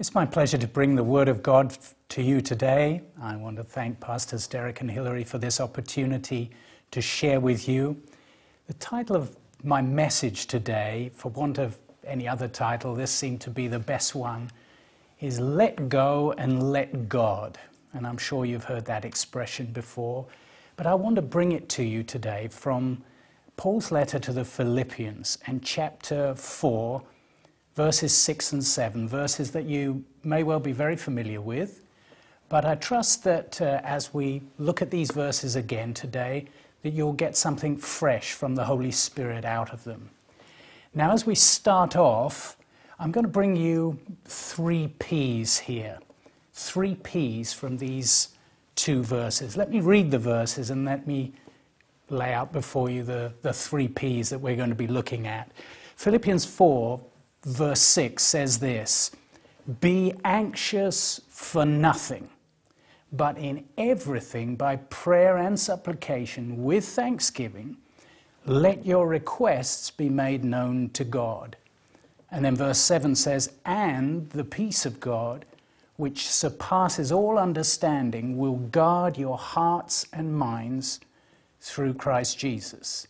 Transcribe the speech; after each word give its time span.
It's 0.00 0.14
my 0.14 0.24
pleasure 0.24 0.58
to 0.58 0.68
bring 0.68 0.94
the 0.94 1.02
Word 1.02 1.28
of 1.28 1.42
God 1.42 1.76
to 2.10 2.22
you 2.22 2.40
today. 2.40 3.02
I 3.20 3.34
want 3.34 3.56
to 3.56 3.64
thank 3.64 3.98
Pastors 3.98 4.46
Derek 4.46 4.80
and 4.80 4.88
Hilary 4.88 5.24
for 5.24 5.38
this 5.38 5.60
opportunity 5.60 6.52
to 6.92 7.00
share 7.00 7.40
with 7.40 7.68
you. 7.68 8.00
The 8.68 8.74
title 8.74 9.16
of 9.16 9.36
my 9.64 9.82
message 9.82 10.46
today, 10.46 11.10
for 11.14 11.30
want 11.30 11.58
of 11.58 11.76
any 12.06 12.28
other 12.28 12.46
title, 12.46 12.94
this 12.94 13.10
seemed 13.10 13.40
to 13.40 13.50
be 13.50 13.66
the 13.66 13.80
best 13.80 14.14
one, 14.14 14.52
is 15.18 15.40
Let 15.40 15.88
Go 15.88 16.32
and 16.38 16.70
Let 16.70 17.08
God. 17.08 17.58
And 17.92 18.06
I'm 18.06 18.18
sure 18.18 18.44
you've 18.44 18.62
heard 18.62 18.84
that 18.84 19.04
expression 19.04 19.66
before, 19.66 20.26
but 20.76 20.86
I 20.86 20.94
want 20.94 21.16
to 21.16 21.22
bring 21.22 21.50
it 21.50 21.68
to 21.70 21.82
you 21.82 22.04
today 22.04 22.46
from 22.52 23.02
Paul's 23.56 23.90
letter 23.90 24.20
to 24.20 24.32
the 24.32 24.44
Philippians 24.44 25.38
and 25.48 25.60
chapter 25.60 26.36
4 26.36 27.02
verses 27.78 28.12
6 28.12 28.54
and 28.54 28.64
7, 28.64 29.06
verses 29.06 29.52
that 29.52 29.64
you 29.66 30.02
may 30.24 30.42
well 30.42 30.58
be 30.58 30.72
very 30.72 30.96
familiar 30.96 31.40
with. 31.40 31.84
But 32.48 32.64
I 32.64 32.74
trust 32.74 33.22
that 33.22 33.62
uh, 33.62 33.80
as 33.84 34.12
we 34.12 34.42
look 34.58 34.82
at 34.82 34.90
these 34.90 35.12
verses 35.12 35.54
again 35.54 35.94
today, 35.94 36.48
that 36.82 36.92
you'll 36.92 37.12
get 37.12 37.36
something 37.36 37.76
fresh 37.76 38.32
from 38.32 38.56
the 38.56 38.64
Holy 38.64 38.90
Spirit 38.90 39.44
out 39.44 39.72
of 39.72 39.84
them. 39.84 40.10
Now, 40.92 41.12
as 41.12 41.24
we 41.24 41.36
start 41.36 41.94
off, 41.94 42.56
I'm 42.98 43.12
going 43.12 43.24
to 43.24 43.30
bring 43.30 43.54
you 43.54 43.96
three 44.24 44.88
P's 44.98 45.56
here. 45.56 46.00
Three 46.54 46.96
P's 46.96 47.52
from 47.52 47.76
these 47.76 48.30
two 48.74 49.04
verses. 49.04 49.56
Let 49.56 49.70
me 49.70 49.78
read 49.78 50.10
the 50.10 50.18
verses 50.18 50.70
and 50.70 50.84
let 50.84 51.06
me 51.06 51.32
lay 52.10 52.32
out 52.32 52.52
before 52.52 52.90
you 52.90 53.04
the, 53.04 53.32
the 53.42 53.52
three 53.52 53.86
P's 53.86 54.30
that 54.30 54.40
we're 54.40 54.56
going 54.56 54.70
to 54.70 54.74
be 54.74 54.88
looking 54.88 55.28
at. 55.28 55.52
Philippians 55.94 56.44
4, 56.44 57.00
verse 57.44 57.80
6 57.80 58.22
says 58.22 58.58
this 58.58 59.10
Be 59.80 60.12
anxious 60.24 61.20
for 61.28 61.64
nothing, 61.64 62.28
but 63.12 63.38
in 63.38 63.64
everything 63.76 64.56
by 64.56 64.76
prayer 64.76 65.36
and 65.36 65.58
supplication 65.58 66.62
with 66.64 66.84
thanksgiving, 66.84 67.76
let 68.46 68.86
your 68.86 69.06
requests 69.06 69.90
be 69.90 70.08
made 70.08 70.44
known 70.44 70.90
to 70.90 71.04
God. 71.04 71.56
And 72.30 72.44
then 72.44 72.56
verse 72.56 72.78
7 72.78 73.14
says, 73.14 73.52
And 73.64 74.28
the 74.30 74.44
peace 74.44 74.84
of 74.84 75.00
God, 75.00 75.44
which 75.96 76.28
surpasses 76.28 77.10
all 77.10 77.38
understanding, 77.38 78.36
will 78.36 78.56
guard 78.56 79.16
your 79.18 79.38
hearts 79.38 80.06
and 80.12 80.34
minds 80.36 81.00
through 81.60 81.94
Christ 81.94 82.38
Jesus. 82.38 83.06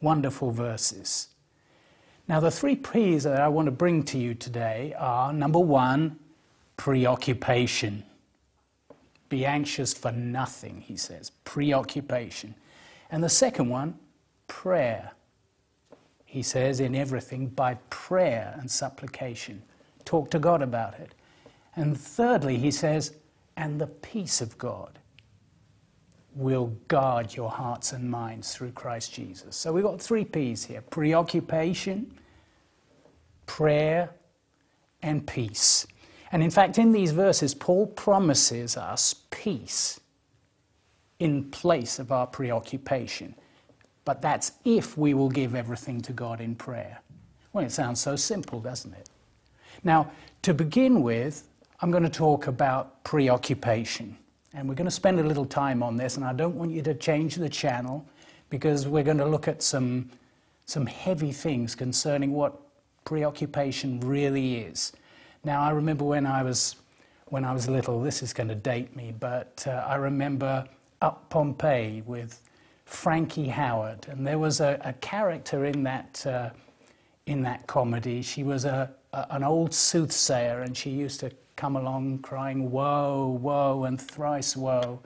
Wonderful 0.00 0.50
verses. 0.50 1.28
Now, 2.26 2.40
the 2.40 2.50
three 2.50 2.76
P's 2.76 3.24
that 3.24 3.40
I 3.40 3.48
want 3.48 3.66
to 3.66 3.72
bring 3.72 4.02
to 4.04 4.18
you 4.18 4.34
today 4.34 4.94
are 4.98 5.32
number 5.32 5.58
one, 5.58 6.18
preoccupation. 6.76 8.04
Be 9.28 9.44
anxious 9.44 9.92
for 9.92 10.10
nothing, 10.10 10.80
he 10.80 10.96
says. 10.96 11.30
Preoccupation. 11.44 12.54
And 13.10 13.22
the 13.22 13.28
second 13.28 13.68
one, 13.68 13.98
prayer. 14.48 15.12
He 16.24 16.42
says, 16.42 16.80
in 16.80 16.94
everything 16.94 17.48
by 17.48 17.74
prayer 17.90 18.56
and 18.58 18.70
supplication. 18.70 19.62
Talk 20.04 20.30
to 20.30 20.38
God 20.38 20.62
about 20.62 20.94
it. 20.98 21.14
And 21.76 21.98
thirdly, 21.98 22.56
he 22.56 22.70
says, 22.70 23.14
and 23.56 23.80
the 23.80 23.86
peace 23.86 24.40
of 24.40 24.56
God 24.56 24.98
will 26.34 26.76
guard 26.88 27.34
your 27.34 27.50
hearts 27.50 27.92
and 27.92 28.10
minds 28.10 28.54
through 28.54 28.72
Christ 28.72 29.12
Jesus. 29.12 29.56
So 29.56 29.72
we've 29.72 29.84
got 29.84 30.00
three 30.00 30.24
P's 30.24 30.64
here 30.64 30.82
preoccupation, 30.82 32.12
prayer, 33.46 34.10
and 35.02 35.26
peace. 35.26 35.86
And 36.32 36.42
in 36.42 36.50
fact, 36.50 36.78
in 36.78 36.92
these 36.92 37.12
verses, 37.12 37.54
Paul 37.54 37.86
promises 37.86 38.76
us 38.76 39.14
peace 39.30 40.00
in 41.20 41.50
place 41.50 41.98
of 41.98 42.10
our 42.10 42.26
preoccupation. 42.26 43.34
But 44.04 44.20
that's 44.20 44.52
if 44.64 44.98
we 44.98 45.14
will 45.14 45.30
give 45.30 45.54
everything 45.54 46.00
to 46.02 46.12
God 46.12 46.40
in 46.40 46.54
prayer. 46.56 47.00
Well, 47.52 47.64
it 47.64 47.70
sounds 47.70 48.00
so 48.00 48.16
simple, 48.16 48.60
doesn't 48.60 48.92
it? 48.92 49.08
Now, 49.84 50.10
to 50.42 50.52
begin 50.52 51.02
with, 51.02 51.48
I'm 51.80 51.90
going 51.90 52.02
to 52.02 52.10
talk 52.10 52.48
about 52.48 53.04
preoccupation. 53.04 54.16
And 54.54 54.68
we're 54.68 54.76
going 54.76 54.84
to 54.86 54.90
spend 54.90 55.18
a 55.18 55.24
little 55.24 55.44
time 55.44 55.82
on 55.82 55.96
this, 55.96 56.16
and 56.16 56.24
I 56.24 56.32
don't 56.32 56.54
want 56.54 56.70
you 56.70 56.80
to 56.82 56.94
change 56.94 57.34
the 57.34 57.48
channel 57.48 58.06
because 58.50 58.86
we're 58.86 59.02
going 59.02 59.18
to 59.18 59.26
look 59.26 59.48
at 59.48 59.62
some, 59.62 60.10
some 60.64 60.86
heavy 60.86 61.32
things 61.32 61.74
concerning 61.74 62.32
what 62.32 62.54
preoccupation 63.04 63.98
really 63.98 64.58
is. 64.58 64.92
Now, 65.42 65.60
I 65.60 65.70
remember 65.70 66.04
when 66.04 66.24
I 66.24 66.44
was, 66.44 66.76
when 67.26 67.44
I 67.44 67.52
was 67.52 67.68
little, 67.68 68.00
this 68.00 68.22
is 68.22 68.32
going 68.32 68.48
to 68.48 68.54
date 68.54 68.94
me, 68.94 69.12
but 69.18 69.64
uh, 69.66 69.84
I 69.88 69.96
remember 69.96 70.64
Up 71.02 71.28
Pompeii 71.30 72.02
with 72.06 72.40
Frankie 72.84 73.48
Howerd, 73.48 74.06
and 74.08 74.24
there 74.24 74.38
was 74.38 74.60
a, 74.60 74.80
a 74.84 74.92
character 74.94 75.64
in 75.64 75.82
that, 75.82 76.24
uh, 76.26 76.50
in 77.26 77.42
that 77.42 77.66
comedy. 77.66 78.22
She 78.22 78.44
was 78.44 78.64
a, 78.64 78.88
a, 79.12 79.26
an 79.30 79.42
old 79.42 79.74
soothsayer, 79.74 80.60
and 80.60 80.76
she 80.76 80.90
used 80.90 81.18
to 81.20 81.32
come 81.56 81.76
along 81.76 82.18
crying, 82.18 82.70
Woe, 82.70 83.38
woe, 83.40 83.84
and 83.84 84.00
thrice 84.00 84.56
woe. 84.56 85.00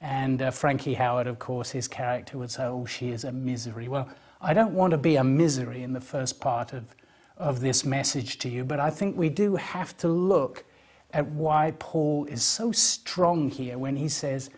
And 0.00 0.42
uh, 0.42 0.50
Frankie 0.50 0.94
Howerd, 0.94 1.26
of 1.26 1.38
course, 1.38 1.70
his 1.70 1.88
character 1.88 2.38
would 2.38 2.50
say, 2.50 2.64
Oh, 2.64 2.84
she 2.84 3.10
is 3.10 3.24
a 3.24 3.32
misery. 3.32 3.88
Well, 3.88 4.08
I 4.40 4.52
don't 4.52 4.74
want 4.74 4.90
to 4.92 4.98
be 4.98 5.16
a 5.16 5.24
misery 5.24 5.82
in 5.82 5.92
the 5.92 6.00
first 6.00 6.40
part 6.40 6.72
of, 6.72 6.94
of 7.36 7.60
this 7.60 7.84
message 7.84 8.38
to 8.40 8.48
you, 8.48 8.64
but 8.64 8.78
I 8.78 8.90
think 8.90 9.16
we 9.16 9.28
do 9.28 9.56
have 9.56 9.96
to 9.98 10.08
look 10.08 10.64
at 11.12 11.26
why 11.26 11.72
Paul 11.78 12.26
is 12.26 12.42
so 12.42 12.72
strong 12.72 13.50
here 13.50 13.78
when 13.78 13.96
he 13.96 14.08
says, 14.08 14.50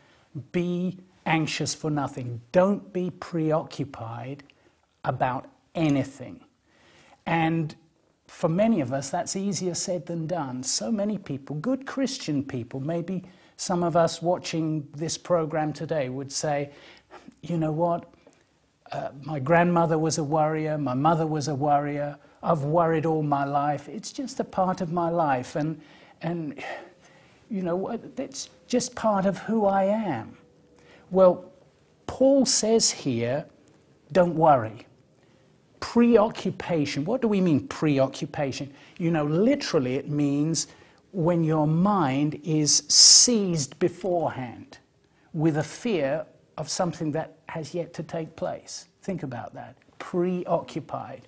Be 0.53 0.99
anxious 1.27 1.75
for 1.75 1.91
nothing. 1.91 2.41
Don't 2.53 2.93
be 2.93 3.11
preoccupied 3.11 4.43
about 5.05 5.47
anything. 5.75 6.41
And 7.27 7.77
for 8.29 8.49
many 8.49 8.81
of 8.81 8.93
us, 8.93 9.11
that's 9.11 9.35
easier 9.35 9.75
said 9.75 10.07
than 10.07 10.27
done. 10.27 10.63
So 10.63 10.93
many 10.93 11.19
people, 11.19 11.57
good 11.57 11.87
Christian 11.87 12.45
people, 12.45 12.79
maybe 12.79 13.25
some 13.57 13.83
of 13.83 13.97
us 13.97 14.23
watching 14.23 14.87
this 14.95 15.19
program 15.19 15.73
today 15.73 16.11
would 16.11 16.31
say, 16.31 16.71
you 17.43 17.57
know 17.57 17.73
what? 17.73 18.09
Uh, 18.93 19.09
my 19.23 19.39
grandmother 19.39 19.99
was 19.99 20.19
a 20.19 20.25
worrier, 20.25 20.79
my 20.79 20.95
mother 20.95 21.27
was 21.27 21.49
a 21.49 21.55
worrier, 21.55 22.17
I've 22.43 22.63
worried 22.63 23.07
all 23.07 23.23
my 23.23 23.45
life. 23.45 23.89
It's 23.89 24.13
just 24.13 24.41
a 24.41 24.45
part 24.45 24.81
of 24.81 24.93
my 24.93 25.09
life, 25.09 25.57
and, 25.57 25.81
and 26.23 26.63
you 27.51 27.63
know, 27.63 27.99
it's 28.17 28.51
just 28.67 28.95
part 28.95 29.27
of 29.27 29.39
who 29.39 29.67
I 29.67 29.85
am. 29.85 30.37
Well, 31.11 31.51
Paul 32.07 32.47
says 32.47 32.91
here, 32.91 33.47
don't 34.13 34.35
worry 34.37 34.87
preoccupation. 35.81 37.05
What 37.05 37.23
do 37.23 37.29
we 37.29 37.41
mean, 37.41 37.67
preoccupation? 37.69 38.73
You 38.99 39.11
know, 39.11 39.25
literally, 39.25 39.97
it 39.97 40.09
means 40.09 40.67
when 41.13 41.45
your 41.45 41.67
mind 41.67 42.41
is 42.45 42.85
seized 42.89 43.79
beforehand 43.79 44.79
with 45.33 45.57
a 45.57 45.63
fear 45.63 46.27
of 46.57 46.69
something 46.69 47.13
that 47.13 47.39
has 47.49 47.75
yet 47.75 47.95
to 47.95 48.03
take 48.03 48.37
place. 48.37 48.89
Think 49.03 49.23
about 49.23 49.55
that. 49.55 49.77
Preoccupied. 49.99 51.23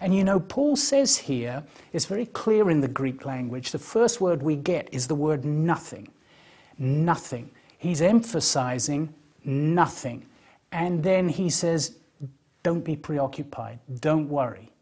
And 0.00 0.14
you 0.14 0.24
know, 0.24 0.38
Paul 0.38 0.76
says 0.76 1.16
here, 1.16 1.62
it's 1.92 2.04
very 2.04 2.26
clear 2.26 2.70
in 2.70 2.80
the 2.80 2.88
Greek 2.88 3.24
language, 3.24 3.72
the 3.72 3.78
first 3.78 4.20
word 4.20 4.42
we 4.42 4.56
get 4.56 4.88
is 4.92 5.06
the 5.06 5.14
word 5.14 5.44
nothing. 5.44 6.08
Nothing. 6.78 7.50
He's 7.78 8.02
emphasizing 8.02 9.12
nothing. 9.44 10.26
And 10.72 11.02
then 11.02 11.28
he 11.28 11.48
says, 11.48 11.96
don't 12.66 12.84
be 12.84 12.96
preoccupied. 12.96 13.78
Don't 14.00 14.28
worry. 14.28 14.72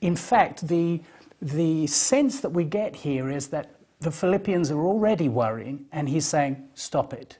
In 0.00 0.16
fact, 0.16 0.66
the, 0.66 1.02
the 1.42 1.86
sense 1.86 2.40
that 2.40 2.48
we 2.48 2.64
get 2.64 2.96
here 2.96 3.30
is 3.30 3.48
that 3.48 3.74
the 4.00 4.10
Philippians 4.10 4.70
are 4.70 4.80
already 4.80 5.28
worrying, 5.28 5.84
and 5.92 6.08
he's 6.08 6.24
saying, 6.24 6.66
Stop 6.72 7.12
it. 7.12 7.36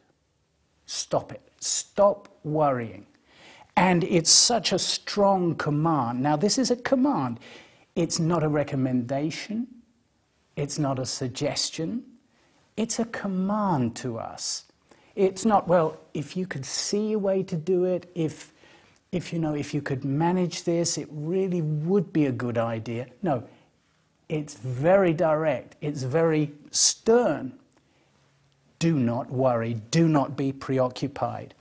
Stop 0.85 1.33
it. 1.33 1.41
Stop 1.61 2.29
worrying. 2.45 3.07
And 3.75 4.05
it's 4.05 4.31
such 4.31 4.75
a 4.75 4.79
strong 4.79 5.55
command. 5.55 6.23
Now, 6.23 6.37
this 6.37 6.59
is 6.59 6.71
a 6.71 6.77
command, 6.77 7.41
it's 7.97 8.19
not 8.19 8.43
a 8.43 8.49
recommendation, 8.49 9.67
it's 10.57 10.79
not 10.79 10.99
a 10.99 11.07
suggestion, 11.07 12.05
it's 12.77 12.99
a 12.99 13.07
command 13.07 13.97
to 13.97 14.19
us. 14.19 14.67
It's 15.17 15.47
not, 15.47 15.69
well, 15.69 15.97
if 16.13 16.37
you 16.37 16.47
could 16.47 16.67
see 16.67 17.15
a 17.15 17.19
way 17.19 17.43
to 17.45 17.57
do 17.57 17.85
it, 17.85 18.11
if 18.15 18.53
if 19.15 19.33
you 19.33 19.39
know, 19.39 19.55
if 19.55 19.73
you 19.73 19.81
could 19.81 20.05
manage 20.05 20.65
this, 20.65 20.99
it 20.99 21.09
really 21.11 21.63
would 21.63 22.13
be 22.13 22.27
a 22.27 22.33
good 22.33 22.59
idea. 22.59 23.07
No, 23.23 23.45
it's 24.29 24.55
very 24.55 25.13
direct, 25.13 25.77
it's 25.81 26.03
very 26.03 26.53
stern. 26.71 27.57
Do 28.79 28.99
not 28.99 29.31
worry, 29.31 29.75
do 29.91 30.09
not 30.09 30.37
be 30.37 30.53
preoccupied. 30.53 31.55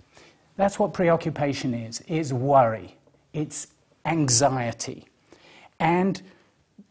That's 0.56 0.80
what 0.80 0.94
preoccupation 0.94 1.74
is. 1.74 2.04
It's 2.08 2.34
worry, 2.34 2.98
it's 3.34 3.68
anxiety. 4.06 5.06
And 5.80 6.22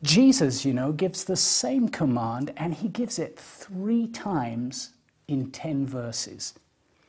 Jesus, 0.03 0.65
you 0.65 0.73
know, 0.73 0.93
gives 0.93 1.25
the 1.25 1.37
same 1.37 1.89
command 1.89 2.53
and 2.57 2.75
he 2.75 2.89
gives 2.89 3.19
it 3.19 3.39
three 3.39 4.07
times 4.09 4.91
in 5.29 5.51
10 5.51 5.87
verses. 5.87 6.55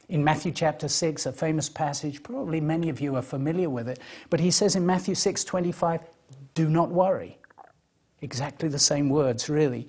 In 0.10 0.24
Matthew 0.24 0.52
chapter 0.52 0.88
6, 0.88 1.26
a 1.26 1.32
famous 1.32 1.70
passage, 1.70 2.24
probably 2.24 2.60
many 2.60 2.90
of 2.90 3.00
you 3.00 3.16
are 3.16 3.22
familiar 3.22 3.70
with 3.70 3.88
it, 3.88 4.00
but 4.30 4.40
he 4.40 4.52
says 4.52 4.76
in 4.76 4.86
Matthew 4.86 5.16
6 5.16 5.44
25, 5.44 6.02
do 6.54 6.70
not 6.70 6.90
worry. 6.90 7.38
Exactly 8.22 8.70
the 8.70 8.80
same 8.80 9.10
words, 9.10 9.50
really. 9.50 9.88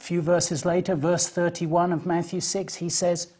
A 0.00 0.02
few 0.02 0.20
verses 0.20 0.64
later, 0.64 0.94
verse 0.94 1.28
31 1.28 1.92
of 1.92 2.06
Matthew 2.06 2.40
6, 2.40 2.74
he 2.74 2.88
says, 2.88 3.32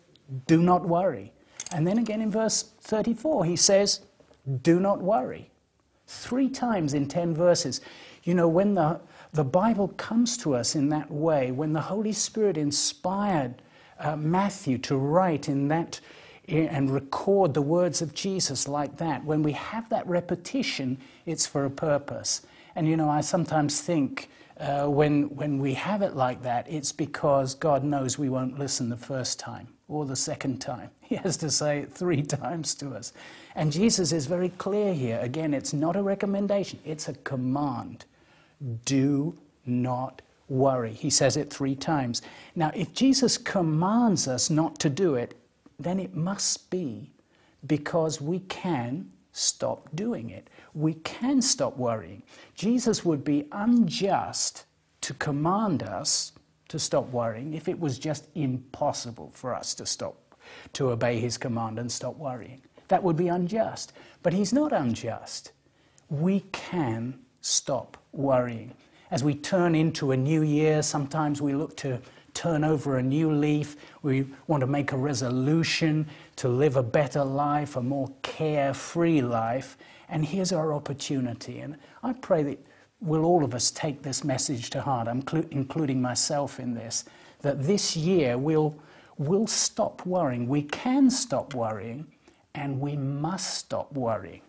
do 0.47 0.63
not 0.63 0.87
worry. 0.87 1.33
And 1.73 1.87
then 1.87 1.99
again 1.99 2.21
in 2.21 2.31
verse 2.31 2.63
34, 2.81 3.45
he 3.45 3.57
says, 3.57 4.01
do 4.63 4.81
not 4.81 5.01
worry. 5.01 5.51
Three 6.07 6.49
times 6.49 6.95
in 6.95 7.09
10 7.09 7.35
verses. 7.35 7.81
You 8.25 8.35
know, 8.35 8.49
when 8.49 8.75
the, 8.75 9.01
the 9.33 9.45
Bible 9.45 9.89
comes 9.97 10.37
to 10.39 10.55
us 10.55 10.75
in 10.75 10.89
that 10.91 11.11
way, 11.11 11.51
when 11.51 11.73
the 11.73 11.81
Holy 11.81 12.13
Spirit 12.13 12.57
inspired 12.57 13.55
uh, 13.99 14.17
Matthew 14.17 14.79
to 14.79 14.97
write 14.97 15.49
in 15.49 15.69
that 15.69 16.01
and 16.47 16.91
record 16.91 17.55
the 17.55 17.63
words 17.63 18.03
of 18.03 18.15
Jesus 18.15 18.69
like 18.69 18.99
that, 18.99 19.25
when 19.25 19.43
we 19.43 19.53
have 19.53 19.89
that 19.89 20.07
repetition, 20.07 20.99
it's 21.25 21.47
for 21.47 21.65
a 21.65 21.71
purpose. 21.71 22.43
And 22.77 22.87
you 22.87 22.97
know, 22.97 23.09
I 23.09 23.23
sometimes 23.23 23.81
think 23.81 24.29
uh, 24.59 24.87
when, 24.87 25.35
when 25.35 25.59
we 25.59 25.75
have 25.75 26.03
it 26.03 26.15
like 26.15 26.43
that, 26.43 26.67
it's 26.69 26.93
because 26.93 27.55
God 27.55 27.83
knows 27.83 28.19
we 28.19 28.29
won't 28.29 28.59
listen 28.59 28.89
the 28.89 28.97
first 28.97 29.39
time 29.39 29.69
or 29.89 30.05
the 30.05 30.17
second 30.17 30.61
time. 30.61 30.91
He 31.01 31.17
has 31.17 31.37
to 31.39 31.51
say 31.51 31.81
it 31.81 31.93
three 31.93 32.23
times 32.41 32.75
to 32.77 32.91
us. 32.91 33.13
And 33.55 33.71
Jesus 33.71 34.11
is 34.11 34.27
very 34.27 34.49
clear 34.51 34.95
here. 34.95 35.21
Again, 35.23 35.55
it's 35.55 35.73
not 35.73 35.97
a 35.97 36.03
recommendation, 36.03 36.79
it's 36.85 37.09
a 37.09 37.15
command. 37.15 38.05
Do 38.85 39.37
not 39.67 40.23
worry. 40.49 40.93
He 40.93 41.11
says 41.11 41.37
it 41.37 41.51
three 41.51 41.75
times. 41.75 42.23
Now, 42.55 42.71
if 42.75 42.93
Jesus 42.93 43.39
commands 43.39 44.29
us 44.29 44.51
not 44.51 44.79
to 44.81 44.91
do 44.91 45.15
it, 45.15 45.35
then 45.79 45.99
it 45.99 46.15
must 46.15 46.71
be 46.71 47.11
because 47.67 48.21
we 48.21 48.41
can 48.41 49.11
stop 49.33 49.89
doing 49.95 50.31
it. 50.31 50.49
We 50.75 50.95
can 50.95 51.43
stop 51.43 51.77
worrying. 51.77 52.23
Jesus 52.55 53.05
would 53.05 53.25
be 53.25 53.47
unjust 53.53 54.65
to 55.01 55.15
command 55.15 55.83
us 55.83 56.33
to 56.69 56.79
stop 56.79 57.09
worrying 57.11 57.55
if 57.55 57.69
it 57.69 57.79
was 57.79 57.99
just 57.99 58.29
impossible 58.35 59.31
for 59.35 59.55
us 59.55 59.75
to 59.75 59.87
stop, 59.87 60.17
to 60.73 60.91
obey 60.91 61.19
his 61.19 61.37
command 61.37 61.79
and 61.79 61.91
stop 61.91 62.17
worrying. 62.17 62.63
That 62.89 63.03
would 63.03 63.17
be 63.17 63.29
unjust. 63.29 63.93
But 64.23 64.33
he's 64.33 64.53
not 64.53 64.73
unjust. 64.73 65.53
We 66.09 66.41
can 66.53 67.19
stop 67.41 67.97
worrying. 68.13 68.73
As 69.11 69.23
we 69.23 69.35
turn 69.35 69.75
into 69.75 70.13
a 70.13 70.17
new 70.17 70.43
year, 70.43 70.83
sometimes 70.83 71.43
we 71.43 71.55
look 71.55 71.77
to 71.79 72.01
turn 72.33 72.65
over 72.65 72.99
a 72.99 73.03
new 73.03 73.31
leaf. 73.31 73.77
We 74.03 74.27
want 74.47 74.61
to 74.63 74.67
make 74.67 74.93
a 74.93 74.97
resolution 74.97 76.07
to 76.37 76.49
live 76.49 76.77
a 76.77 76.83
better 76.83 77.25
life, 77.25 77.77
a 77.77 77.83
more 77.83 78.11
carefree 78.23 79.23
life. 79.23 79.77
And 80.09 80.25
here's 80.25 80.53
our 80.53 80.73
opportunity. 80.73 81.61
And 81.61 81.77
I 82.03 82.13
pray 82.15 82.43
that 82.43 82.59
will 83.01 83.25
all 83.25 83.45
of 83.45 83.55
us 83.55 83.71
take 83.71 84.03
this 84.03 84.25
message 84.25 84.71
to 84.71 84.81
heart, 84.81 85.09
I'm 85.09 85.27
cl- 85.27 85.45
including 85.51 86.01
myself 86.01 86.59
in 86.59 86.75
this, 86.75 87.05
that 87.43 87.63
this 87.63 87.97
year 87.97 88.39
we'll, 88.39 88.75
we'll 89.19 89.47
stop 89.47 90.05
worrying. 90.07 90.49
We 90.49 90.63
can 90.63 91.11
stop 91.11 91.55
worrying, 91.55 92.07
and 92.55 92.81
we 92.81 92.97
must 92.97 93.55
stop 93.59 93.93
worrying. 93.93 94.41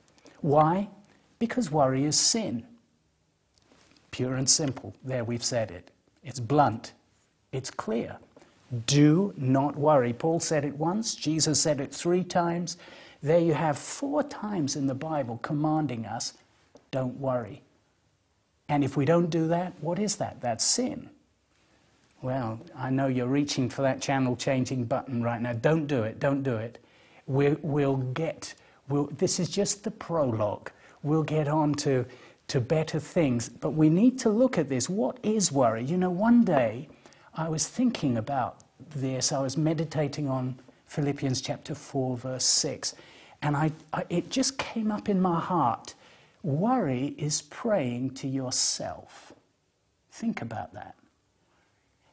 Why? 0.42 0.90
Because 1.40 1.70
worry 1.70 2.06
is 2.06 2.18
sin. 2.18 2.66
Pure 4.16 4.36
and 4.36 4.50
simple. 4.50 4.96
There, 5.04 5.26
we've 5.26 5.44
said 5.44 5.72
it. 5.72 5.92
It's 6.24 6.40
blunt, 6.40 6.94
it's 7.52 7.70
clear. 7.70 8.16
Do 8.88 9.34
not 9.36 9.76
worry. 9.76 10.14
Paul 10.14 10.40
said 10.40 10.64
it 10.64 10.78
once, 10.78 11.16
Jesus 11.16 11.60
said 11.60 11.82
it 11.82 11.94
three 11.94 12.24
times. 12.24 12.78
There 13.22 13.40
you 13.40 13.54
have 13.54 13.78
four 13.78 14.24
times 14.24 14.78
in 14.78 14.88
the 14.88 14.96
Bible 14.96 15.38
commanding 15.40 16.06
us 16.06 16.32
don't 16.92 17.20
worry. 17.20 17.62
And 18.70 18.86
if 18.86 18.96
we 18.96 19.04
don't 19.04 19.30
do 19.30 19.50
that, 19.50 19.74
what 19.82 20.00
is 20.00 20.16
that? 20.16 20.40
That's 20.40 20.64
sin. 20.64 21.10
Well, 22.22 22.62
I 22.74 22.92
know 22.92 23.08
you're 23.08 23.28
reaching 23.28 23.70
for 23.70 23.82
that 23.82 24.02
channel 24.02 24.38
changing 24.38 24.86
button 24.86 25.24
right 25.24 25.42
now. 25.42 25.52
Don't 25.52 25.88
do 25.88 26.04
it. 26.04 26.22
Don't 26.22 26.42
do 26.42 26.56
it. 26.56 26.80
we 27.28 27.50
will 27.64 27.98
get, 27.98 28.54
we'll, 28.88 29.08
this 29.08 29.42
is 29.42 29.50
just 29.50 29.84
the 29.84 29.92
prologue. 29.92 30.72
We'll 31.04 31.24
get 31.24 31.50
on 31.50 31.74
to 31.76 32.06
to 32.48 32.62
better 32.62 33.00
things. 33.00 33.50
But 33.50 33.72
we 33.72 33.90
need 33.90 34.20
to 34.20 34.30
look 34.30 34.58
at 34.58 34.70
this. 34.70 34.90
What 34.90 35.18
is 35.24 35.52
worry? 35.52 35.84
You 35.84 35.98
know, 35.98 36.10
one 36.10 36.44
day 36.44 36.88
I 37.34 37.50
was 37.50 37.68
thinking 37.68 38.18
about 38.18 38.60
this, 38.96 39.32
I 39.32 39.42
was 39.42 39.58
meditating 39.58 40.30
on 40.30 40.60
Philippians 40.86 41.42
chapter 41.42 41.76
4, 41.76 42.18
verse 42.18 42.46
6, 42.46 42.96
and 43.42 43.56
I, 43.58 43.72
I, 43.94 44.04
it 44.10 44.30
just 44.30 44.58
came 44.58 44.92
up 44.92 45.10
in 45.10 45.22
my 45.22 45.40
heart. 45.40 45.96
Worry 46.44 47.16
is 47.18 47.42
praying 47.42 48.12
to 48.16 48.28
yourself. 48.28 49.34
Think 50.12 50.42
about 50.42 50.74
that. 50.74 50.96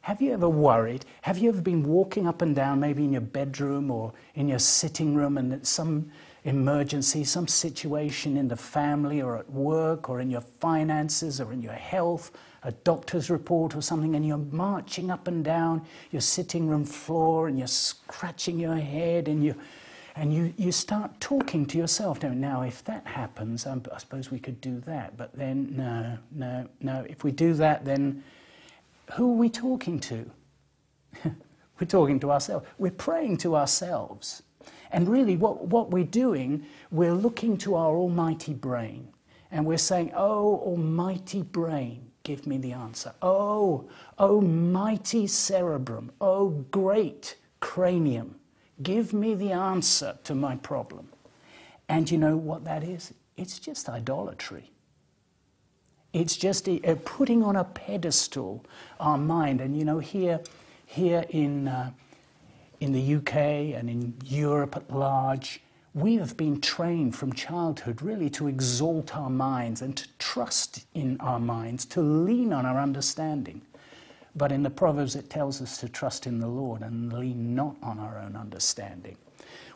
Have 0.01 0.21
you 0.21 0.33
ever 0.33 0.49
worried? 0.49 1.05
Have 1.21 1.37
you 1.37 1.49
ever 1.49 1.61
been 1.61 1.83
walking 1.83 2.27
up 2.27 2.41
and 2.41 2.53
down, 2.53 2.81
maybe 2.81 3.05
in 3.05 3.13
your 3.13 3.21
bedroom 3.21 3.89
or 3.89 4.11
in 4.35 4.49
your 4.49 4.59
sitting 4.59 5.15
room, 5.15 5.37
and 5.37 5.65
some 5.65 6.11
emergency, 6.45 7.23
some 7.23 7.47
situation 7.47 8.35
in 8.37 8.47
the 8.47 8.55
family 8.55 9.21
or 9.21 9.37
at 9.37 9.49
work 9.49 10.09
or 10.09 10.19
in 10.19 10.29
your 10.29 10.41
finances 10.41 11.39
or 11.39 11.53
in 11.53 11.61
your 11.61 11.73
health, 11.73 12.31
a 12.63 12.71
doctor's 12.71 13.29
report 13.29 13.75
or 13.75 13.81
something, 13.81 14.15
and 14.15 14.25
you're 14.25 14.37
marching 14.37 15.09
up 15.09 15.27
and 15.27 15.43
down 15.43 15.85
your 16.11 16.21
sitting 16.21 16.67
room 16.67 16.85
floor 16.85 17.47
and 17.47 17.57
you're 17.57 17.67
scratching 17.67 18.59
your 18.59 18.75
head 18.75 19.27
and 19.27 19.43
you 19.43 19.55
and 20.15 20.31
you, 20.31 20.53
you 20.57 20.71
start 20.71 21.19
talking 21.19 21.65
to 21.65 21.77
yourself. 21.77 22.21
Now, 22.21 22.29
now 22.29 22.61
if 22.61 22.83
that 22.83 23.05
happens, 23.07 23.65
um, 23.65 23.81
I 23.91 23.97
suppose 23.97 24.29
we 24.29 24.37
could 24.37 24.61
do 24.61 24.79
that. 24.81 25.17
But 25.17 25.35
then, 25.35 25.75
no, 25.75 26.17
no, 26.31 26.69
no. 26.81 27.05
If 27.09 27.23
we 27.23 27.31
do 27.31 27.55
that, 27.55 27.83
then 27.83 28.23
who 29.13 29.31
are 29.31 29.37
we 29.37 29.49
talking 29.49 29.99
to? 30.01 30.29
We're 31.79 31.87
talking 31.87 32.19
to 32.19 32.31
ourselves. 32.31 32.67
We're 32.77 32.91
praying 32.91 33.37
to 33.37 33.55
ourselves. 33.55 34.43
And 34.91 35.09
really, 35.09 35.37
what, 35.37 35.67
what 35.67 35.91
we're 35.91 36.03
doing, 36.03 36.65
we're 36.91 37.13
looking 37.13 37.57
to 37.59 37.75
our 37.75 37.95
almighty 37.95 38.53
brain 38.53 39.07
and 39.51 39.65
we're 39.65 39.77
saying, 39.77 40.11
Oh, 40.15 40.57
almighty 40.59 41.41
brain, 41.41 42.11
give 42.23 42.47
me 42.47 42.57
the 42.57 42.73
answer. 42.73 43.13
Oh, 43.21 43.89
oh, 44.17 44.41
mighty 44.41 45.27
cerebrum. 45.27 46.11
Oh, 46.19 46.49
great 46.71 47.35
cranium, 47.59 48.35
give 48.81 49.13
me 49.13 49.35
the 49.35 49.51
answer 49.51 50.17
to 50.25 50.35
my 50.35 50.55
problem. 50.57 51.07
And 51.87 52.11
you 52.11 52.17
know 52.17 52.35
what 52.35 52.65
that 52.65 52.83
is? 52.83 53.13
It's 53.37 53.57
just 53.57 53.87
idolatry. 53.87 54.71
It's 56.11 56.35
just 56.35 56.67
a 56.67 56.79
putting 57.05 57.41
on 57.41 57.55
a 57.55 57.63
pedestal 57.63 58.65
our 58.99 59.17
mind. 59.17 59.61
And 59.61 59.77
you 59.77 59.85
know, 59.85 59.99
here, 59.99 60.41
here 60.85 61.25
in, 61.29 61.67
uh, 61.67 61.91
in 62.83 62.91
the 62.91 63.15
UK 63.15 63.35
and 63.77 63.89
in 63.89 64.13
Europe 64.25 64.75
at 64.75 64.93
large, 64.93 65.61
we 65.93 66.15
have 66.17 66.35
been 66.35 66.59
trained 66.59 67.15
from 67.15 67.31
childhood 67.31 68.01
really 68.01 68.29
to 68.31 68.49
exalt 68.49 69.15
our 69.15 69.29
minds 69.29 69.81
and 69.81 69.95
to 69.95 70.07
trust 70.19 70.85
in 70.93 71.15
our 71.21 71.39
minds, 71.39 71.85
to 71.85 72.01
lean 72.01 72.51
on 72.51 72.65
our 72.65 72.77
understanding. 72.81 73.61
But 74.35 74.51
in 74.51 74.63
the 74.63 74.69
Proverbs, 74.69 75.15
it 75.15 75.29
tells 75.29 75.61
us 75.61 75.77
to 75.77 75.87
trust 75.87 76.27
in 76.27 76.39
the 76.39 76.47
Lord 76.47 76.81
and 76.81 77.13
lean 77.13 77.55
not 77.55 77.77
on 77.81 77.99
our 77.99 78.17
own 78.17 78.35
understanding. 78.35 79.15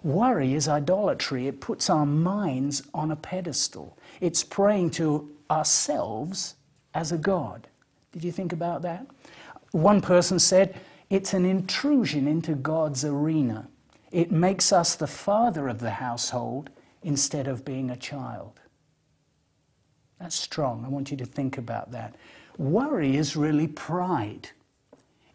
Worry 0.04 0.54
is 0.54 0.68
idolatry. 0.68 1.48
It 1.48 1.62
puts 1.62 1.90
our 1.90 2.06
minds 2.06 2.84
on 2.94 3.12
a 3.12 3.16
pedestal. 3.16 3.98
It's 4.20 4.44
praying 4.44 4.92
to 4.92 5.30
ourselves 5.50 6.56
as 6.94 7.14
a 7.14 7.18
God. 7.18 7.68
Did 8.12 8.26
you 8.26 8.34
think 8.34 8.52
about 8.52 8.82
that? 8.82 9.08
One 9.72 10.02
person 10.02 10.40
said, 10.40 10.76
it's 11.10 11.34
an 11.34 11.46
intrusion 11.46 12.28
into 12.28 12.54
God's 12.56 13.06
arena. 13.06 13.70
It 14.12 14.32
makes 14.32 14.72
us 14.72 14.96
the 14.96 15.08
father 15.08 15.68
of 15.68 15.80
the 15.80 15.92
household 15.92 16.70
instead 17.04 17.48
of 17.48 17.66
being 17.66 17.90
a 17.90 17.96
child. 17.96 18.60
That's 20.20 20.36
strong. 20.36 20.84
I 20.86 20.90
want 20.90 21.12
you 21.12 21.18
to 21.18 21.26
think 21.26 21.58
about 21.58 21.92
that. 21.92 22.16
Worry 22.58 23.18
is 23.18 23.36
really 23.36 23.68
pride. 23.68 24.50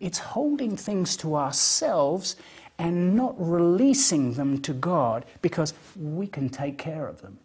It's 0.00 0.18
holding 0.18 0.76
things 0.76 1.16
to 1.18 1.36
ourselves 1.36 2.36
and 2.78 3.14
not 3.14 3.34
releasing 3.38 4.34
them 4.34 4.60
to 4.62 4.72
God 4.72 5.24
because 5.40 5.72
we 5.96 6.26
can 6.26 6.48
take 6.48 6.78
care 6.78 7.06
of 7.06 7.22
them. 7.22 7.38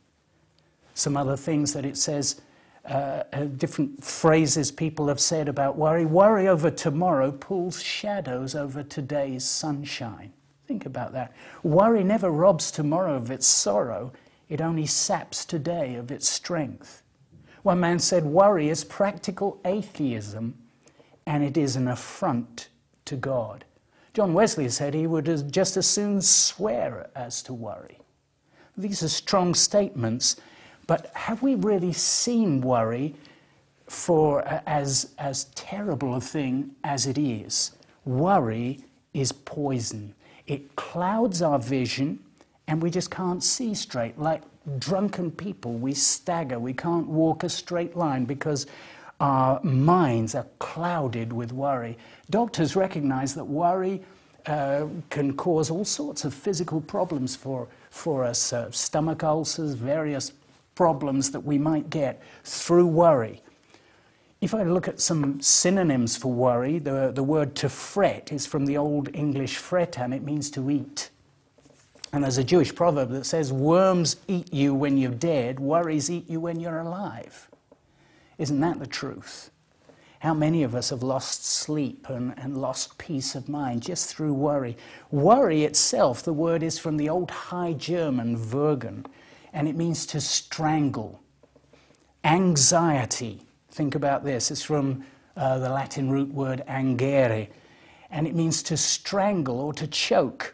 Some 0.96 1.15
other 1.15 1.38
things 1.38 1.74
that 1.74 1.86
it 1.86 1.96
says 1.96 2.41
uh, 2.88 3.24
different 3.58 4.03
phrases 4.03 4.72
people 4.72 5.08
have 5.08 5.20
said 5.20 5.48
about 5.48 5.77
worry. 5.77 6.06
Worry 6.06 6.48
over 6.48 6.72
tomorrow 6.72 7.32
pulls 7.32 7.82
shadows 7.82 8.56
over 8.56 8.82
today's 8.84 9.44
sunshine. 9.44 10.32
Think 10.67 10.86
about 10.86 11.13
that. 11.13 11.34
Worry 11.63 12.03
never 12.03 12.29
robs 12.29 12.72
tomorrow 12.72 13.15
of 13.15 13.32
its 13.32 13.48
sorrow, 13.48 14.13
it 14.50 14.62
only 14.62 14.86
saps 14.86 15.46
today 15.46 15.96
of 15.96 16.12
its 16.12 16.29
strength. 16.29 17.03
One 17.63 17.79
man 17.79 18.00
said, 18.00 18.25
Worry 18.25 18.70
is 18.70 18.84
practical 18.84 19.60
atheism 19.65 20.58
and 21.25 21.44
it 21.44 21.58
is 21.58 21.75
an 21.75 21.89
affront 21.89 22.70
to 23.06 23.15
God. 23.17 23.65
John 24.13 24.34
Wesley 24.34 24.70
said 24.70 24.94
he 24.94 25.06
would 25.06 25.51
just 25.51 25.77
as 25.77 25.86
soon 25.86 26.22
swear 26.22 27.10
as 27.15 27.44
to 27.44 27.53
worry. 27.53 28.00
These 28.77 29.03
are 29.03 29.10
strong 29.10 29.53
statements, 29.53 30.38
but 30.88 31.12
have 31.13 31.41
we 31.41 31.56
really 31.56 31.94
seen 31.94 32.62
worry 32.62 33.13
for 33.88 34.48
uh, 34.48 34.62
as, 34.65 35.13
as 35.17 35.46
terrible 35.56 36.15
a 36.15 36.22
thing 36.22 36.72
as 36.84 37.06
it 37.06 37.17
is? 37.17 37.74
Worry 38.06 38.79
is 39.13 39.32
poison. 39.32 40.13
It 40.48 40.75
clouds 40.75 41.41
our 41.41 41.60
vision 41.60 42.20
and 42.67 42.82
we 42.82 42.89
just 42.89 43.12
can't 43.12 43.44
see 43.44 43.74
straight. 43.74 44.17
Like 44.17 44.41
drunken 44.79 45.32
people, 45.32 45.74
we 45.74 45.94
stagger. 45.94 46.60
We 46.60 46.74
can't 46.74 47.08
walk 47.08 47.44
a 47.44 47.50
straight 47.50 47.96
line 47.96 48.25
because 48.25 48.67
our 49.20 49.62
minds 49.63 50.36
are 50.36 50.48
clouded 50.60 51.34
with 51.34 51.51
worry. 51.51 51.98
Doctors 52.29 52.75
recognize 52.75 53.34
that 53.36 53.46
worry 53.46 54.03
uh, 54.46 54.88
can 55.10 55.36
cause 55.36 55.70
all 55.70 55.86
sorts 55.86 56.24
of 56.24 56.34
physical 56.34 56.79
problems 56.79 57.36
for, 57.36 57.67
for 57.89 58.24
us 58.24 58.53
uh, 58.53 58.70
stomach 58.72 59.24
ulcers, 59.24 59.74
various 59.74 60.32
problems 60.77 61.31
that 61.31 61.39
we 61.39 61.57
might 61.57 61.89
get 61.89 62.22
through 62.43 62.86
worry. 62.86 63.41
If 64.41 64.53
I 64.53 64.62
look 64.62 64.88
at 64.88 65.01
some 65.01 65.41
synonyms 65.41 66.15
for 66.15 66.31
worry, 66.31 66.77
the, 66.77 67.12
the 67.12 67.24
word 67.24 67.55
to 67.55 67.67
fret 67.67 68.31
is 68.31 68.46
from 68.46 68.67
the 68.67 68.77
Old 68.77 69.10
English 69.15 69.57
fret 69.57 69.98
and 69.98 70.13
it 70.13 70.22
means 70.22 70.51
to 70.51 70.69
eat. 70.69 71.10
And 72.13 72.24
there's 72.24 72.38
a 72.38 72.43
Jewish 72.43 72.75
proverb 72.75 73.10
that 73.10 73.25
says, 73.25 73.51
Worms 73.51 74.17
eat 74.27 74.53
you 74.53 74.75
when 74.75 75.00
you're 75.00 75.10
dead, 75.10 75.60
worries 75.60 76.12
eat 76.12 76.29
you 76.29 76.39
when 76.39 76.60
you're 76.60 76.79
alive. 76.79 77.50
Isn't 78.38 78.60
that 78.60 78.77
the 78.77 78.86
truth? 78.86 79.50
How 80.19 80.36
many 80.36 80.62
of 80.62 80.75
us 80.75 80.91
have 80.91 81.01
lost 81.01 81.43
sleep 81.43 82.07
and, 82.07 82.36
and 82.38 82.55
lost 82.55 83.00
peace 83.00 83.34
of 83.34 83.50
mind 83.50 83.81
just 83.81 84.15
through 84.15 84.34
worry? 84.34 84.77
Worry 85.10 85.63
itself, 85.63 86.22
the 86.22 86.34
word 86.34 86.62
is 86.62 86.77
from 86.77 86.98
the 86.98 87.10
old 87.10 87.31
High 87.31 87.74
German, 87.74 88.38
Würgen, 88.38 89.07
and 89.57 89.67
it 89.67 89.75
means 89.75 90.05
to 90.05 90.21
strangle. 90.21 91.19
Anxiety, 92.23 93.41
think 93.71 93.95
about 93.95 94.23
this, 94.23 94.51
it's 94.51 94.61
from 94.61 95.03
uh, 95.35 95.57
the 95.57 95.67
Latin 95.67 96.11
root 96.11 96.31
word 96.31 96.63
angere, 96.67 97.47
and 98.11 98.27
it 98.27 98.35
means 98.35 98.61
to 98.61 98.77
strangle 98.77 99.59
or 99.59 99.73
to 99.73 99.87
choke. 99.87 100.53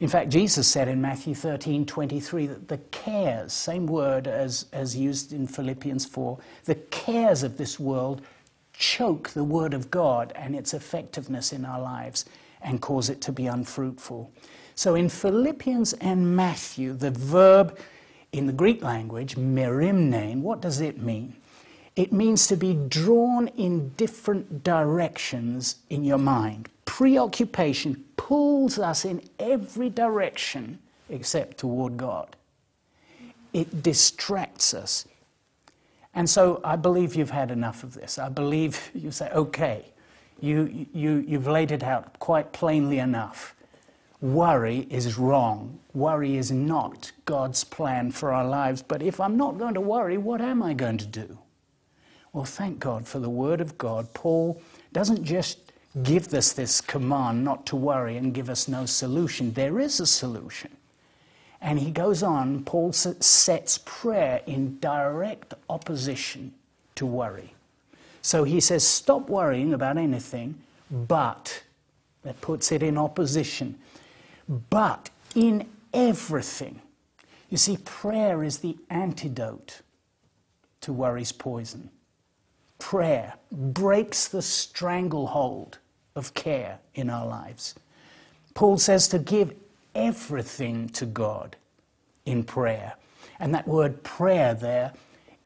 In 0.00 0.08
fact, 0.08 0.30
Jesus 0.30 0.66
said 0.66 0.88
in 0.88 1.00
Matthew 1.00 1.32
13 1.32 1.86
23 1.86 2.46
that 2.48 2.66
the 2.66 2.78
cares, 2.90 3.52
same 3.52 3.86
word 3.86 4.26
as, 4.26 4.66
as 4.72 4.96
used 4.96 5.32
in 5.32 5.46
Philippians 5.46 6.04
4, 6.06 6.36
the 6.64 6.74
cares 6.74 7.44
of 7.44 7.56
this 7.56 7.78
world 7.78 8.20
choke 8.72 9.30
the 9.30 9.44
word 9.44 9.74
of 9.74 9.92
God 9.92 10.32
and 10.34 10.56
its 10.56 10.74
effectiveness 10.74 11.52
in 11.52 11.64
our 11.64 11.80
lives 11.80 12.24
and 12.62 12.80
cause 12.80 13.10
it 13.10 13.20
to 13.20 13.30
be 13.30 13.46
unfruitful. 13.46 14.32
So 14.74 14.96
in 14.96 15.08
Philippians 15.08 15.92
and 15.92 16.34
Matthew, 16.34 16.94
the 16.94 17.12
verb 17.12 17.78
in 18.32 18.46
the 18.46 18.52
Greek 18.52 18.82
language, 18.82 19.36
merimnein, 19.36 20.40
what 20.40 20.60
does 20.60 20.80
it 20.80 21.00
mean? 21.00 21.36
It 21.96 22.12
means 22.12 22.46
to 22.46 22.56
be 22.56 22.74
drawn 22.74 23.48
in 23.48 23.90
different 23.90 24.62
directions 24.62 25.76
in 25.90 26.04
your 26.04 26.18
mind. 26.18 26.68
Preoccupation 26.84 28.04
pulls 28.16 28.78
us 28.78 29.04
in 29.04 29.22
every 29.38 29.90
direction 29.90 30.78
except 31.08 31.58
toward 31.58 31.96
God. 31.96 32.36
It 33.52 33.82
distracts 33.82 34.72
us. 34.72 35.06
And 36.14 36.28
so 36.28 36.60
I 36.64 36.76
believe 36.76 37.14
you've 37.14 37.30
had 37.30 37.50
enough 37.50 37.82
of 37.82 37.94
this. 37.94 38.18
I 38.18 38.28
believe 38.28 38.90
you 38.94 39.10
say, 39.10 39.30
okay, 39.30 39.84
you, 40.40 40.86
you, 40.92 41.24
you've 41.26 41.46
laid 41.46 41.70
it 41.70 41.82
out 41.82 42.18
quite 42.18 42.52
plainly 42.52 42.98
enough. 42.98 43.54
Worry 44.20 44.86
is 44.90 45.16
wrong. 45.16 45.78
Worry 45.94 46.36
is 46.36 46.50
not 46.50 47.12
God's 47.24 47.64
plan 47.64 48.10
for 48.10 48.32
our 48.32 48.46
lives. 48.46 48.82
But 48.82 49.02
if 49.02 49.18
I'm 49.18 49.36
not 49.36 49.58
going 49.58 49.74
to 49.74 49.80
worry, 49.80 50.18
what 50.18 50.40
am 50.40 50.62
I 50.62 50.74
going 50.74 50.98
to 50.98 51.06
do? 51.06 51.38
Well, 52.32 52.44
thank 52.44 52.78
God 52.78 53.08
for 53.08 53.18
the 53.18 53.30
Word 53.30 53.60
of 53.60 53.78
God. 53.78 54.12
Paul 54.14 54.60
doesn't 54.92 55.24
just 55.24 55.58
give 56.02 56.32
us 56.34 56.52
this 56.52 56.80
command 56.80 57.44
not 57.44 57.66
to 57.66 57.76
worry 57.76 58.16
and 58.16 58.34
give 58.34 58.48
us 58.48 58.68
no 58.68 58.86
solution. 58.86 59.52
There 59.52 59.80
is 59.80 59.98
a 60.00 60.06
solution. 60.06 60.70
And 61.60 61.78
he 61.78 61.90
goes 61.90 62.22
on, 62.22 62.64
Paul 62.64 62.92
sets 62.92 63.78
prayer 63.84 64.42
in 64.46 64.78
direct 64.78 65.54
opposition 65.68 66.54
to 66.94 67.04
worry. 67.04 67.54
So 68.22 68.44
he 68.44 68.60
says, 68.60 68.86
stop 68.86 69.28
worrying 69.28 69.74
about 69.74 69.98
anything, 69.98 70.56
but, 70.90 71.62
that 72.22 72.40
puts 72.40 72.70
it 72.70 72.82
in 72.82 72.96
opposition, 72.98 73.78
but 74.70 75.10
in 75.34 75.66
everything. 75.94 76.82
You 77.48 77.56
see, 77.56 77.78
prayer 77.78 78.42
is 78.44 78.58
the 78.58 78.76
antidote 78.90 79.80
to 80.82 80.92
worry's 80.92 81.32
poison 81.32 81.90
prayer 82.80 83.34
breaks 83.52 84.26
the 84.26 84.42
stranglehold 84.42 85.78
of 86.16 86.34
care 86.34 86.80
in 86.94 87.08
our 87.08 87.26
lives. 87.26 87.76
Paul 88.54 88.78
says 88.78 89.06
to 89.08 89.20
give 89.20 89.54
everything 89.94 90.88
to 90.88 91.06
God 91.06 91.54
in 92.24 92.42
prayer. 92.42 92.94
And 93.38 93.54
that 93.54 93.68
word 93.68 94.02
prayer 94.02 94.54
there, 94.54 94.92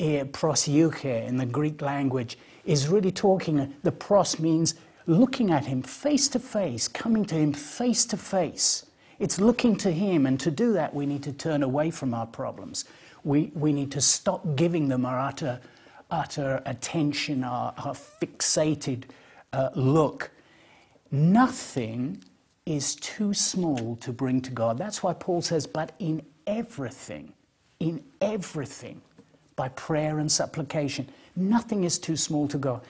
proseuche 0.00 1.04
in 1.04 1.36
the 1.36 1.46
Greek 1.46 1.82
language, 1.82 2.38
is 2.64 2.88
really 2.88 3.12
talking, 3.12 3.74
the 3.82 3.92
pros 3.92 4.38
means 4.38 4.74
looking 5.06 5.50
at 5.50 5.66
Him 5.66 5.82
face 5.82 6.28
to 6.28 6.38
face, 6.38 6.88
coming 6.88 7.26
to 7.26 7.34
Him 7.34 7.52
face 7.52 8.06
to 8.06 8.16
face. 8.16 8.86
It's 9.24 9.40
looking 9.40 9.74
to 9.76 9.90
Him, 9.90 10.26
and 10.26 10.38
to 10.40 10.50
do 10.50 10.74
that, 10.74 10.92
we 10.92 11.06
need 11.06 11.22
to 11.22 11.32
turn 11.32 11.62
away 11.62 11.90
from 11.90 12.12
our 12.12 12.26
problems. 12.26 12.84
We, 13.24 13.50
we 13.54 13.72
need 13.72 13.90
to 13.92 14.02
stop 14.02 14.54
giving 14.54 14.88
them 14.88 15.06
our 15.06 15.18
utter 15.18 15.60
utter 16.10 16.62
attention, 16.66 17.42
our, 17.42 17.72
our 17.78 17.94
fixated 17.94 19.04
uh, 19.54 19.70
look. 19.74 20.30
Nothing 21.10 22.22
is 22.66 22.96
too 22.96 23.32
small 23.32 23.96
to 23.96 24.12
bring 24.12 24.42
to 24.42 24.50
God. 24.50 24.76
That's 24.76 25.02
why 25.02 25.14
Paul 25.14 25.40
says, 25.40 25.66
but 25.66 25.92
in 25.98 26.20
everything, 26.46 27.32
in 27.80 28.04
everything, 28.20 29.00
by 29.56 29.70
prayer 29.70 30.18
and 30.18 30.30
supplication, 30.30 31.08
nothing 31.34 31.84
is 31.84 31.98
too 31.98 32.16
small 32.16 32.46
to 32.48 32.58
God. 32.58 32.82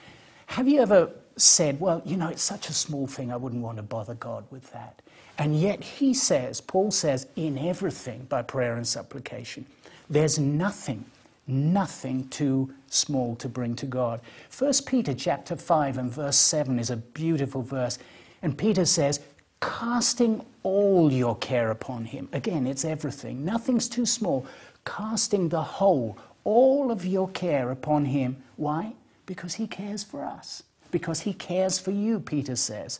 Have 0.47 0.67
you 0.67 0.81
ever 0.81 1.11
said, 1.37 1.79
well, 1.79 2.01
you 2.03 2.17
know, 2.17 2.27
it's 2.27 2.43
such 2.43 2.67
a 2.67 2.73
small 2.73 3.07
thing, 3.07 3.31
I 3.31 3.37
wouldn't 3.37 3.61
want 3.61 3.77
to 3.77 3.83
bother 3.83 4.15
God 4.15 4.43
with 4.51 4.69
that? 4.73 5.01
And 5.37 5.59
yet 5.59 5.83
he 5.83 6.13
says, 6.13 6.61
Paul 6.61 6.91
says, 6.91 7.27
in 7.35 7.57
everything 7.57 8.25
by 8.29 8.41
prayer 8.41 8.75
and 8.75 8.87
supplication. 8.87 9.65
There's 10.09 10.39
nothing 10.39 11.05
nothing 11.47 12.27
too 12.29 12.73
small 12.87 13.35
to 13.37 13.49
bring 13.49 13.75
to 13.75 13.85
God. 13.85 14.21
1 14.57 14.73
Peter 14.85 15.13
chapter 15.13 15.55
5 15.55 15.97
and 15.97 16.11
verse 16.11 16.37
7 16.37 16.79
is 16.79 16.89
a 16.89 16.97
beautiful 16.97 17.61
verse. 17.61 17.99
And 18.41 18.57
Peter 18.57 18.85
says, 18.85 19.19
casting 19.61 20.45
all 20.63 21.11
your 21.11 21.35
care 21.37 21.71
upon 21.71 22.05
him. 22.05 22.29
Again, 22.33 22.67
it's 22.67 22.85
everything. 22.85 23.45
Nothing's 23.45 23.89
too 23.89 24.05
small. 24.05 24.45
Casting 24.85 25.49
the 25.49 25.61
whole, 25.61 26.17
all 26.43 26.91
of 26.91 27.05
your 27.05 27.29
care 27.29 27.71
upon 27.71 28.05
him. 28.05 28.37
Why? 28.55 28.93
Because 29.25 29.55
he 29.55 29.67
cares 29.67 30.03
for 30.03 30.23
us. 30.23 30.63
Because 30.91 31.21
he 31.21 31.33
cares 31.33 31.79
for 31.79 31.91
you, 31.91 32.19
Peter 32.19 32.55
says. 32.55 32.99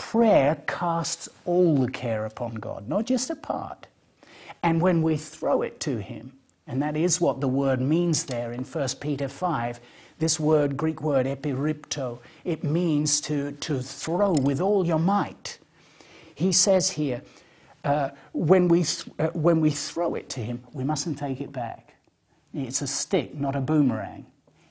Prayer 0.00 0.56
casts 0.66 1.28
all 1.44 1.76
the 1.76 1.90
care 1.90 2.24
upon 2.24 2.54
God, 2.54 2.88
not 2.88 3.04
just 3.04 3.28
a 3.28 3.36
part. 3.36 3.86
And 4.62 4.80
when 4.80 5.02
we 5.02 5.18
throw 5.18 5.60
it 5.60 5.78
to 5.80 5.98
him, 5.98 6.32
and 6.66 6.82
that 6.82 6.96
is 6.96 7.20
what 7.20 7.42
the 7.42 7.46
word 7.46 7.82
means 7.82 8.24
there 8.24 8.50
in 8.50 8.64
1 8.64 8.88
Peter 8.98 9.28
5. 9.28 9.78
This 10.18 10.40
word, 10.40 10.78
Greek 10.78 11.02
word 11.02 11.26
epiripto, 11.26 12.18
it 12.44 12.64
means 12.64 13.20
to, 13.20 13.52
to 13.52 13.82
throw 13.82 14.32
with 14.32 14.58
all 14.62 14.86
your 14.86 14.98
might. 14.98 15.58
He 16.34 16.50
says 16.50 16.90
here, 16.90 17.22
uh, 17.84 18.08
when, 18.32 18.68
we 18.68 18.84
th- 18.84 19.08
uh, 19.18 19.28
when 19.28 19.60
we 19.60 19.68
throw 19.70 20.14
it 20.14 20.30
to 20.30 20.40
him, 20.40 20.64
we 20.72 20.82
mustn't 20.82 21.18
take 21.18 21.42
it 21.42 21.52
back. 21.52 21.94
It's 22.54 22.80
a 22.80 22.86
stick, 22.86 23.34
not 23.34 23.54
a 23.54 23.60
boomerang. 23.60 24.24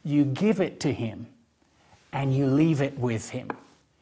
You 0.03 0.25
give 0.25 0.59
it 0.59 0.79
to 0.81 0.91
him 0.91 1.27
and 2.11 2.35
you 2.35 2.47
leave 2.47 2.81
it 2.81 2.97
with 2.97 3.29
him. 3.29 3.49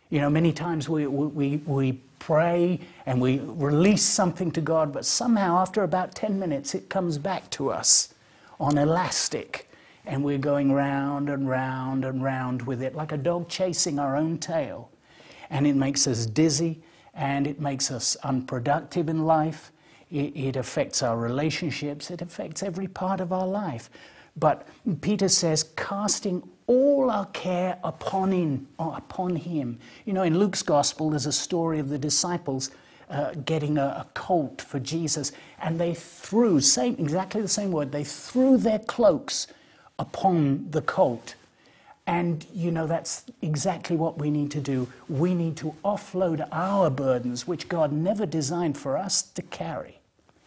You 0.09 0.21
know, 0.21 0.29
many 0.29 0.53
times 0.53 0.87
we, 0.87 1.05
we, 1.05 1.57
we 1.57 1.93
pray 2.19 2.79
and 3.05 3.19
we 3.19 3.39
release 3.39 4.03
something 4.03 4.51
to 4.51 4.61
God, 4.61 4.93
but 4.93 5.05
somehow 5.05 5.57
after 5.57 5.83
about 5.83 6.15
10 6.15 6.39
minutes 6.39 6.73
it 6.75 6.89
comes 6.89 7.17
back 7.17 7.49
to 7.51 7.69
us 7.71 8.13
on 8.59 8.77
elastic. 8.77 9.69
And 10.05 10.23
we're 10.23 10.37
going 10.37 10.71
round 10.71 11.29
and 11.29 11.49
round 11.49 12.05
and 12.05 12.23
round 12.23 12.61
with 12.61 12.81
it 12.81 12.95
like 12.95 13.11
a 13.11 13.17
dog 13.17 13.49
chasing 13.49 13.99
our 13.99 14.15
own 14.15 14.37
tail. 14.37 14.89
And 15.49 15.67
it 15.67 15.75
makes 15.75 16.07
us 16.07 16.25
dizzy 16.25 16.81
and 17.13 17.45
it 17.45 17.59
makes 17.59 17.91
us 17.91 18.15
unproductive 18.23 19.09
in 19.09 19.25
life. 19.25 19.73
It, 20.09 20.37
it 20.37 20.55
affects 20.55 21.03
our 21.03 21.17
relationships. 21.17 22.09
It 22.09 22.21
affects 22.21 22.63
every 22.63 22.87
part 22.87 23.19
of 23.19 23.33
our 23.33 23.47
life. 23.47 23.89
But 24.37 24.67
Peter 25.01 25.27
says, 25.27 25.63
casting 25.75 26.47
all 26.67 27.09
our 27.09 27.25
care 27.27 27.79
upon 27.83 28.31
him, 28.31 28.67
upon 28.77 29.35
him. 29.35 29.79
You 30.05 30.13
know, 30.13 30.23
in 30.23 30.37
Luke's 30.37 30.61
gospel, 30.61 31.09
there's 31.09 31.25
a 31.25 31.31
story 31.31 31.79
of 31.79 31.89
the 31.89 31.97
disciples 31.97 32.71
uh, 33.09 33.31
getting 33.45 33.77
a, 33.77 34.05
a, 34.05 34.07
colt 34.13 34.61
for 34.61 34.79
Jesus, 34.79 35.31
and 35.61 35.79
they 35.79 35.93
threw, 35.93 36.59
same, 36.59 36.95
exactly 36.99 37.41
the 37.41 37.47
same 37.47 37.71
word, 37.71 37.93
they 37.93 38.03
threw 38.03 38.57
their 38.57 38.79
cloaks 38.79 39.47
upon 39.97 40.69
the 40.71 40.81
colt. 40.81 41.35
And, 42.05 42.45
you 42.53 42.69
know, 42.69 42.85
that's 42.85 43.23
exactly 43.41 43.95
what 43.95 44.17
we 44.17 44.29
need 44.29 44.51
to 44.51 44.61
do. 44.61 44.89
We 45.07 45.33
need 45.33 45.55
to 45.57 45.73
offload 45.85 46.45
our 46.51 46.89
burdens, 46.89 47.47
which 47.47 47.69
God 47.69 47.93
never 47.93 48.25
designed 48.25 48.77
for 48.77 48.97
us 48.97 49.21
to 49.21 49.41
carry. 49.41 49.99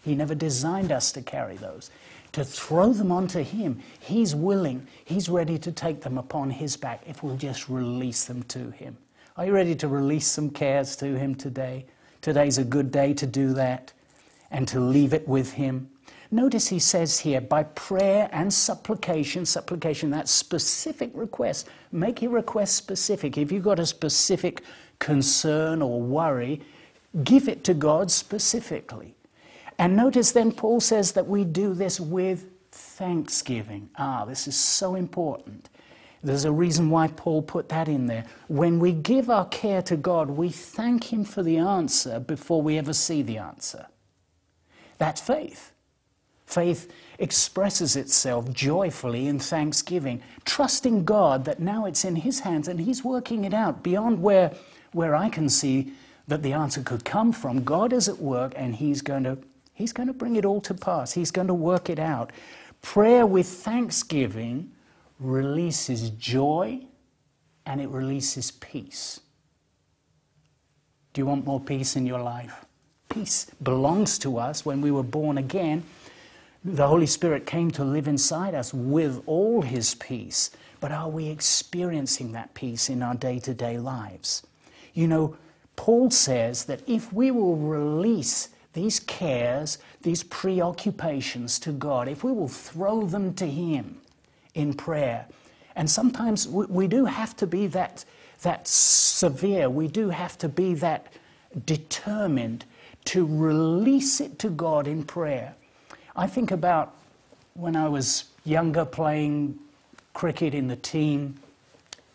He 0.02 0.14
never 0.14 0.34
designed 0.34 0.92
us 0.92 1.12
to 1.12 1.22
carry 1.22 1.56
those 1.56 1.90
to 2.32 2.44
throw 2.44 2.92
them 2.92 3.10
onto 3.10 3.42
Him. 3.42 3.80
He's 4.00 4.34
willing, 4.34 4.86
He's 5.04 5.28
ready 5.28 5.58
to 5.58 5.72
take 5.72 6.02
them 6.02 6.18
upon 6.18 6.50
His 6.50 6.76
back 6.76 7.02
if 7.06 7.22
we'll 7.22 7.36
just 7.36 7.68
release 7.68 8.24
them 8.24 8.42
to 8.44 8.70
Him. 8.70 8.96
Are 9.36 9.46
you 9.46 9.52
ready 9.52 9.74
to 9.76 9.88
release 9.88 10.26
some 10.26 10.50
cares 10.50 10.96
to 10.96 11.18
Him 11.18 11.34
today? 11.34 11.86
Today's 12.20 12.58
a 12.58 12.64
good 12.64 12.90
day 12.90 13.14
to 13.14 13.26
do 13.26 13.52
that 13.54 13.92
and 14.50 14.66
to 14.68 14.80
leave 14.80 15.14
it 15.14 15.26
with 15.26 15.52
Him. 15.52 15.90
Notice 16.32 16.68
he 16.68 16.78
says 16.78 17.18
here, 17.18 17.40
by 17.40 17.64
prayer 17.64 18.28
and 18.30 18.52
supplication, 18.52 19.44
supplication, 19.44 20.10
that 20.10 20.28
specific 20.28 21.10
request. 21.12 21.68
Make 21.90 22.22
your 22.22 22.30
request 22.30 22.76
specific. 22.76 23.36
If 23.36 23.50
you've 23.50 23.64
got 23.64 23.80
a 23.80 23.86
specific 23.86 24.62
concern 25.00 25.82
or 25.82 26.00
worry, 26.00 26.60
give 27.24 27.48
it 27.48 27.64
to 27.64 27.74
God 27.74 28.12
specifically. 28.12 29.14
And 29.80 29.96
notice 29.96 30.32
then 30.32 30.52
Paul 30.52 30.78
says 30.80 31.12
that 31.12 31.26
we 31.26 31.42
do 31.42 31.72
this 31.72 31.98
with 31.98 32.50
thanksgiving. 32.70 33.88
Ah, 33.96 34.26
this 34.26 34.46
is 34.46 34.54
so 34.54 34.94
important. 34.94 35.70
There's 36.22 36.44
a 36.44 36.52
reason 36.52 36.90
why 36.90 37.08
Paul 37.08 37.40
put 37.40 37.70
that 37.70 37.88
in 37.88 38.04
there. 38.04 38.26
When 38.48 38.78
we 38.78 38.92
give 38.92 39.30
our 39.30 39.46
care 39.46 39.80
to 39.80 39.96
God, 39.96 40.28
we 40.28 40.50
thank 40.50 41.10
Him 41.10 41.24
for 41.24 41.42
the 41.42 41.56
answer 41.56 42.20
before 42.20 42.60
we 42.60 42.76
ever 42.76 42.92
see 42.92 43.22
the 43.22 43.38
answer. 43.38 43.86
That's 44.98 45.22
faith. 45.22 45.72
Faith 46.44 46.92
expresses 47.18 47.96
itself 47.96 48.52
joyfully 48.52 49.28
in 49.28 49.38
thanksgiving, 49.38 50.22
trusting 50.44 51.06
God 51.06 51.46
that 51.46 51.58
now 51.58 51.86
it's 51.86 52.04
in 52.04 52.16
His 52.16 52.40
hands 52.40 52.68
and 52.68 52.80
He's 52.80 53.02
working 53.02 53.44
it 53.46 53.54
out 53.54 53.82
beyond 53.82 54.20
where, 54.20 54.52
where 54.92 55.14
I 55.14 55.30
can 55.30 55.48
see 55.48 55.94
that 56.28 56.42
the 56.42 56.52
answer 56.52 56.82
could 56.82 57.06
come 57.06 57.32
from. 57.32 57.64
God 57.64 57.94
is 57.94 58.10
at 58.10 58.18
work 58.18 58.52
and 58.56 58.76
He's 58.76 59.00
going 59.00 59.24
to 59.24 59.38
He's 59.80 59.94
going 59.94 60.08
to 60.08 60.12
bring 60.12 60.36
it 60.36 60.44
all 60.44 60.60
to 60.60 60.74
pass. 60.74 61.12
He's 61.12 61.30
going 61.30 61.46
to 61.46 61.54
work 61.54 61.88
it 61.88 61.98
out. 61.98 62.32
Prayer 62.82 63.24
with 63.24 63.46
thanksgiving 63.46 64.72
releases 65.18 66.10
joy 66.10 66.80
and 67.64 67.80
it 67.80 67.88
releases 67.88 68.50
peace. 68.50 69.20
Do 71.14 71.22
you 71.22 71.26
want 71.26 71.46
more 71.46 71.60
peace 71.60 71.96
in 71.96 72.04
your 72.04 72.20
life? 72.20 72.66
Peace 73.08 73.50
belongs 73.62 74.18
to 74.18 74.36
us 74.36 74.66
when 74.66 74.82
we 74.82 74.90
were 74.90 75.02
born 75.02 75.38
again. 75.38 75.82
The 76.62 76.86
Holy 76.86 77.06
Spirit 77.06 77.46
came 77.46 77.70
to 77.70 77.82
live 77.82 78.06
inside 78.06 78.54
us 78.54 78.74
with 78.74 79.22
all 79.24 79.62
His 79.62 79.94
peace. 79.94 80.50
But 80.80 80.92
are 80.92 81.08
we 81.08 81.28
experiencing 81.28 82.32
that 82.32 82.52
peace 82.52 82.90
in 82.90 83.02
our 83.02 83.14
day 83.14 83.38
to 83.40 83.54
day 83.54 83.78
lives? 83.78 84.42
You 84.92 85.08
know, 85.08 85.36
Paul 85.76 86.10
says 86.10 86.66
that 86.66 86.86
if 86.86 87.12
we 87.14 87.30
will 87.30 87.56
release 87.56 88.50
these 88.72 89.00
cares, 89.00 89.78
these 90.02 90.22
preoccupations 90.22 91.58
to 91.60 91.72
God, 91.72 92.08
if 92.08 92.22
we 92.22 92.32
will 92.32 92.48
throw 92.48 93.06
them 93.06 93.34
to 93.34 93.46
Him 93.46 94.00
in 94.54 94.74
prayer, 94.74 95.26
and 95.76 95.90
sometimes 95.90 96.46
we, 96.48 96.66
we 96.66 96.86
do 96.86 97.04
have 97.04 97.36
to 97.36 97.46
be 97.46 97.66
that, 97.68 98.04
that 98.42 98.66
severe, 98.66 99.68
we 99.68 99.88
do 99.88 100.10
have 100.10 100.38
to 100.38 100.48
be 100.48 100.74
that 100.74 101.12
determined 101.66 102.64
to 103.06 103.26
release 103.26 104.20
it 104.20 104.38
to 104.38 104.50
God 104.50 104.86
in 104.86 105.02
prayer. 105.04 105.54
I 106.14 106.26
think 106.26 106.50
about 106.50 106.94
when 107.54 107.76
I 107.76 107.88
was 107.88 108.24
younger 108.44 108.84
playing 108.84 109.58
cricket 110.12 110.54
in 110.54 110.68
the 110.68 110.76
team, 110.76 111.36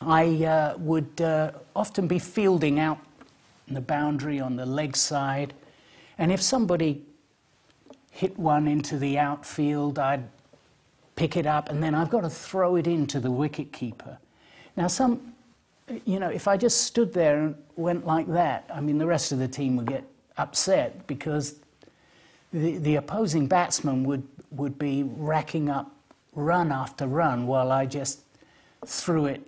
I 0.01 0.45
uh, 0.45 0.77
would 0.77 1.21
uh, 1.21 1.51
often 1.75 2.07
be 2.07 2.19
fielding 2.19 2.79
out 2.79 2.99
the 3.67 3.81
boundary 3.81 4.39
on 4.39 4.55
the 4.55 4.65
leg 4.65 4.95
side. 4.95 5.53
And 6.17 6.31
if 6.31 6.41
somebody 6.41 7.03
hit 8.11 8.37
one 8.39 8.67
into 8.67 8.97
the 8.97 9.19
outfield, 9.19 9.99
I'd 9.99 10.23
pick 11.15 11.37
it 11.37 11.45
up 11.45 11.69
and 11.69 11.81
then 11.83 11.95
I've 11.95 12.09
got 12.09 12.21
to 12.21 12.29
throw 12.29 12.75
it 12.75 12.87
into 12.87 13.19
the 13.19 13.31
wicket 13.31 13.71
keeper. 13.71 14.17
Now, 14.77 14.87
some, 14.87 15.33
you 16.05 16.19
know, 16.19 16.29
if 16.29 16.47
I 16.47 16.57
just 16.57 16.81
stood 16.81 17.13
there 17.13 17.39
and 17.39 17.55
went 17.75 18.05
like 18.05 18.27
that, 18.27 18.69
I 18.73 18.81
mean, 18.81 18.97
the 18.97 19.05
rest 19.05 19.31
of 19.31 19.39
the 19.39 19.47
team 19.47 19.75
would 19.77 19.87
get 19.87 20.03
upset 20.37 21.07
because 21.07 21.55
the, 22.51 22.77
the 22.77 22.95
opposing 22.95 23.47
batsman 23.47 24.03
would, 24.05 24.23
would 24.51 24.77
be 24.77 25.03
racking 25.03 25.69
up 25.69 25.91
run 26.33 26.71
after 26.71 27.07
run 27.07 27.47
while 27.47 27.71
I 27.71 27.85
just 27.85 28.19
threw 28.85 29.25
it 29.25 29.41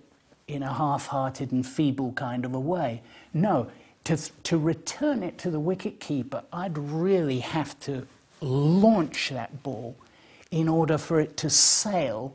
in 0.48 0.62
a 0.62 0.72
half 0.72 1.06
hearted 1.06 1.52
and 1.52 1.66
feeble 1.66 2.12
kind 2.12 2.44
of 2.44 2.54
a 2.54 2.60
way. 2.60 3.02
No, 3.34 3.70
to, 4.08 4.16
to 4.44 4.56
return 4.56 5.22
it 5.22 5.36
to 5.36 5.50
the 5.50 5.60
wicket 5.60 6.00
keeper, 6.00 6.42
I'd 6.50 6.78
really 6.78 7.40
have 7.40 7.78
to 7.80 8.06
launch 8.40 9.28
that 9.28 9.62
ball 9.62 9.96
in 10.50 10.66
order 10.66 10.96
for 10.96 11.20
it 11.20 11.36
to 11.36 11.50
sail 11.50 12.34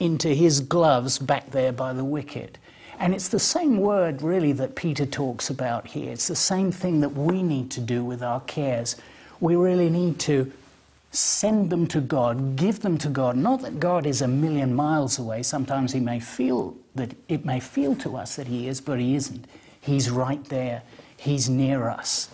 into 0.00 0.30
his 0.30 0.60
gloves 0.60 1.18
back 1.18 1.50
there 1.50 1.72
by 1.72 1.92
the 1.92 2.04
wicket. 2.04 2.56
And 2.98 3.14
it's 3.14 3.28
the 3.28 3.38
same 3.38 3.76
word, 3.76 4.22
really, 4.22 4.52
that 4.52 4.76
Peter 4.76 5.04
talks 5.04 5.50
about 5.50 5.88
here. 5.88 6.10
It's 6.10 6.26
the 6.26 6.34
same 6.34 6.72
thing 6.72 7.02
that 7.02 7.10
we 7.10 7.42
need 7.42 7.70
to 7.72 7.82
do 7.82 8.02
with 8.02 8.22
our 8.22 8.40
cares. 8.40 8.96
We 9.40 9.56
really 9.56 9.90
need 9.90 10.18
to 10.20 10.50
send 11.10 11.68
them 11.68 11.86
to 11.88 12.00
God, 12.00 12.56
give 12.56 12.80
them 12.80 12.96
to 12.96 13.10
God. 13.10 13.36
Not 13.36 13.60
that 13.60 13.78
God 13.78 14.06
is 14.06 14.22
a 14.22 14.28
million 14.28 14.74
miles 14.74 15.18
away. 15.18 15.42
Sometimes 15.42 15.92
he 15.92 16.00
may 16.00 16.18
feel 16.18 16.74
that 16.94 17.14
it 17.28 17.44
may 17.44 17.60
feel 17.60 17.94
to 17.96 18.16
us 18.16 18.36
that 18.36 18.46
he 18.46 18.68
is, 18.68 18.80
but 18.80 18.98
he 18.98 19.16
isn't. 19.16 19.44
He's 19.80 20.10
right 20.10 20.44
there, 20.46 20.82
He's 21.16 21.48
near 21.48 21.88
us. 21.88 22.28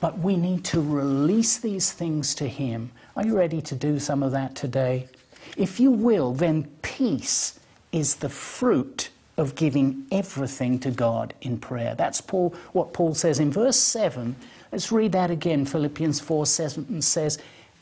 But 0.00 0.18
we 0.18 0.36
need 0.36 0.64
to 0.66 0.80
release 0.80 1.58
these 1.58 1.92
things 1.92 2.34
to 2.36 2.48
Him. 2.48 2.90
Are 3.16 3.24
you 3.24 3.36
ready 3.36 3.60
to 3.62 3.74
do 3.74 3.98
some 3.98 4.22
of 4.22 4.32
that 4.32 4.54
today? 4.54 5.08
If 5.56 5.78
you 5.78 5.90
will, 5.90 6.32
then 6.32 6.64
peace 6.82 7.60
is 7.92 8.16
the 8.16 8.28
fruit 8.28 9.10
of 9.36 9.54
giving 9.54 10.06
everything 10.10 10.78
to 10.80 10.90
God 10.90 11.34
in 11.40 11.58
prayer. 11.58 11.94
That's 11.94 12.20
Paul, 12.20 12.54
what 12.72 12.92
Paul 12.92 13.14
says 13.14 13.38
in 13.38 13.50
verse 13.50 13.78
7. 13.78 14.36
Let's 14.70 14.92
read 14.92 15.12
that 15.12 15.30
again. 15.30 15.64
Philippians 15.64 16.20
4 16.20 16.46
7 16.46 17.02
says, 17.02 17.38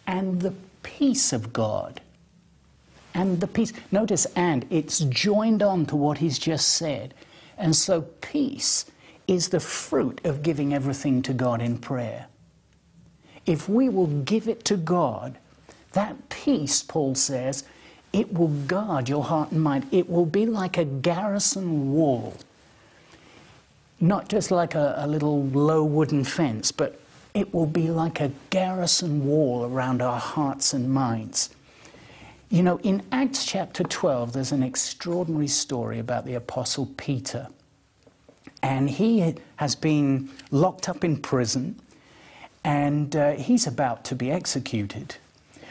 And 0.07 0.41
the 0.41 0.55
peace 0.83 1.33
of 1.33 1.53
God. 1.53 2.01
And 3.15 3.41
the 3.41 3.47
peace. 3.47 3.73
Notice, 3.91 4.27
and 4.37 4.67
it's 4.71 5.01
joined 5.01 5.63
on 5.63 5.87
to 5.87 5.97
what 5.97 6.19
he's 6.19 6.39
just 6.39 6.69
said. 6.69 7.15
And 7.61 7.77
so, 7.77 8.01
peace 8.23 8.87
is 9.29 9.51
the 9.51 9.61
fruit 9.61 10.21
of 10.25 10.43
giving 10.43 10.73
everything 10.73 11.21
to 11.23 11.35
God 11.35 11.61
in 11.61 11.77
prayer. 11.77 12.27
If 13.45 13.69
we 13.69 13.91
will 13.91 14.07
give 14.07 14.49
it 14.49 14.65
to 14.65 14.79
God, 14.79 15.37
that 15.93 16.31
peace, 16.31 16.83
Paul 16.83 17.15
says, 17.15 17.65
it 18.15 18.33
will 18.33 18.49
guard 18.49 19.11
your 19.11 19.23
heart 19.23 19.53
and 19.53 19.63
mind. 19.63 19.87
It 19.93 20.09
will 20.09 20.25
be 20.27 20.47
like 20.47 20.79
a 20.79 20.85
garrison 20.87 21.93
wall. 21.93 22.35
Not 24.01 24.29
just 24.29 24.51
like 24.51 24.75
a, 24.75 24.95
a 24.97 25.07
little 25.07 25.45
low 25.45 25.85
wooden 25.85 26.25
fence, 26.25 26.73
but 26.73 26.99
it 27.35 27.53
will 27.53 27.67
be 27.67 27.91
like 27.91 28.21
a 28.21 28.33
garrison 28.49 29.27
wall 29.27 29.67
around 29.67 30.01
our 30.01 30.19
hearts 30.19 30.73
and 30.73 30.91
minds. 30.91 31.51
You 32.53 32.65
know, 32.65 32.81
in 32.83 33.05
Acts 33.13 33.47
chapter 33.47 33.85
12, 33.85 34.33
there's 34.33 34.51
an 34.51 34.65
extraordinary 34.65 35.47
story 35.47 36.01
about 36.01 36.27
the 36.27 36.35
Apostle 36.35 36.87
Peter. 36.97 37.47
And 38.61 38.91
he 38.91 39.37
has 39.55 39.77
been 39.77 40.31
locked 40.51 40.89
up 40.89 41.05
in 41.05 41.19
prison 41.19 41.81
and 42.65 43.15
uh, 43.15 43.31
he's 43.35 43.69
about 43.69 44.05
to 44.07 44.17
be 44.17 44.33
executed. 44.33 45.15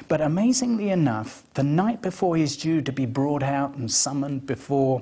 But 0.07 0.21
amazingly 0.21 0.89
enough, 0.89 1.43
the 1.53 1.63
night 1.63 2.01
before 2.01 2.37
he's 2.37 2.55
due 2.55 2.81
to 2.83 2.93
be 2.93 3.05
brought 3.05 3.43
out 3.43 3.75
and 3.75 3.91
summoned 3.91 4.45
before 4.45 5.01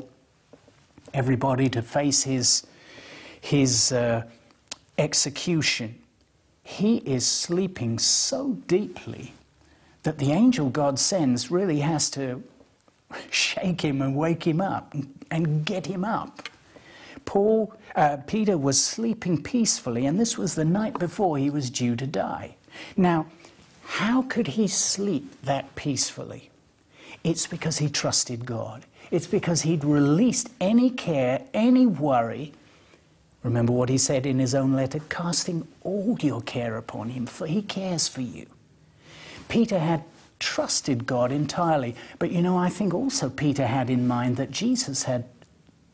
everybody 1.14 1.70
to 1.70 1.84
face 1.84 2.24
his, 2.24 2.66
his 3.40 3.92
uh, 3.92 4.24
execution, 4.98 6.00
he 6.64 6.98
is 6.98 7.28
sleeping 7.28 8.00
so 8.00 8.54
deeply 8.66 9.36
that 10.08 10.20
the 10.20 10.32
angel 10.32 10.70
God 10.70 10.98
sends 10.98 11.52
really 11.52 11.82
has 11.82 12.10
to 12.12 12.42
shake 13.30 13.82
him 13.82 14.02
and 14.02 14.16
wake 14.16 14.48
him 14.48 14.62
up 14.62 14.96
and 15.30 15.66
get 15.66 15.86
him 15.86 16.06
up. 16.06 16.48
Paul, 17.26 17.74
uh, 17.94 18.16
Peter 18.26 18.58
was 18.58 18.82
sleeping 18.82 19.44
peacefully, 19.44 20.06
and 20.06 20.18
this 20.18 20.38
was 20.38 20.56
the 20.56 20.64
night 20.64 20.98
before 20.98 21.38
he 21.38 21.50
was 21.50 21.70
due 21.70 21.98
to 21.98 22.08
die. 22.08 22.56
Now, 22.96 23.26
how 23.84 24.22
could 24.22 24.48
he 24.48 24.70
sleep 24.70 25.30
that 25.44 25.76
peacefully? 25.76 26.52
It's 27.26 27.46
because 27.46 27.80
he 27.80 27.90
trusted 27.90 28.46
God. 28.46 28.86
It's 29.12 29.28
because 29.28 29.64
he'd 29.64 29.84
released 29.84 30.50
any 30.62 30.90
care, 30.90 31.42
any 31.54 31.86
worry. 31.86 32.54
Remember 33.44 33.74
what 33.74 33.90
he 33.90 33.98
said 33.98 34.26
in 34.26 34.40
his 34.40 34.56
own 34.56 34.72
letter 34.72 35.02
casting 35.10 35.68
all 35.82 36.18
your 36.22 36.42
care 36.44 36.78
upon 36.78 37.10
him, 37.10 37.26
for 37.26 37.46
he 37.46 37.62
cares 37.62 38.08
for 38.08 38.22
you. 38.22 38.46
Peter 39.48 39.80
had 39.80 40.04
trusted 40.40 41.06
God 41.06 41.32
entirely. 41.32 41.96
But 42.20 42.32
you 42.32 42.42
know, 42.42 42.58
I 42.58 42.70
think 42.70 42.94
also 42.94 43.30
Peter 43.30 43.66
had 43.66 43.90
in 43.90 44.08
mind 44.08 44.38
that 44.38 44.52
Jesus 44.52 45.04
had 45.04 45.26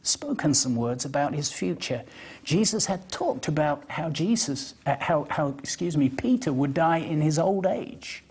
spoken 0.03 0.53
some 0.53 0.75
words 0.75 1.05
about 1.05 1.33
his 1.33 1.51
future. 1.51 2.03
Jesus 2.43 2.85
had 2.85 3.09
talked 3.09 3.47
about 3.47 3.83
how 3.87 4.09
Jesus, 4.09 4.73
uh, 4.85 4.97
how, 4.99 5.25
how, 5.29 5.55
excuse 5.59 5.95
me, 5.95 6.09
Peter 6.09 6.51
would 6.51 6.73
die 6.73 6.97
in 6.97 7.21
his 7.21 7.39
old 7.39 7.65
age. 7.65 8.23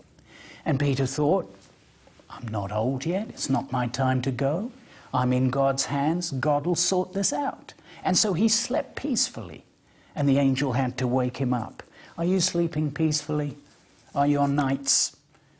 And 0.65 0.79
Peter 0.79 1.07
thought, 1.07 1.53
I'm 2.29 2.47
not 2.47 2.71
old 2.71 3.05
yet. 3.05 3.29
It's 3.29 3.49
not 3.49 3.71
my 3.71 3.87
time 3.87 4.21
to 4.21 4.31
go. 4.31 4.71
I'm 5.13 5.33
in 5.33 5.49
God's 5.49 5.85
hands. 5.85 6.31
God 6.31 6.65
will 6.65 6.75
sort 6.75 7.13
this 7.13 7.33
out. 7.33 7.73
And 8.03 8.17
so 8.17 8.33
he 8.33 8.47
slept 8.47 8.95
peacefully. 8.95 9.63
And 10.15 10.29
the 10.29 10.37
angel 10.37 10.73
had 10.73 10.97
to 10.99 11.07
wake 11.07 11.37
him 11.37 11.53
up. 11.53 11.81
Are 12.17 12.25
you 12.25 12.39
sleeping 12.39 12.91
peacefully? 12.91 13.57
Are 14.15 14.27
your 14.27 14.47
nights 14.47 15.15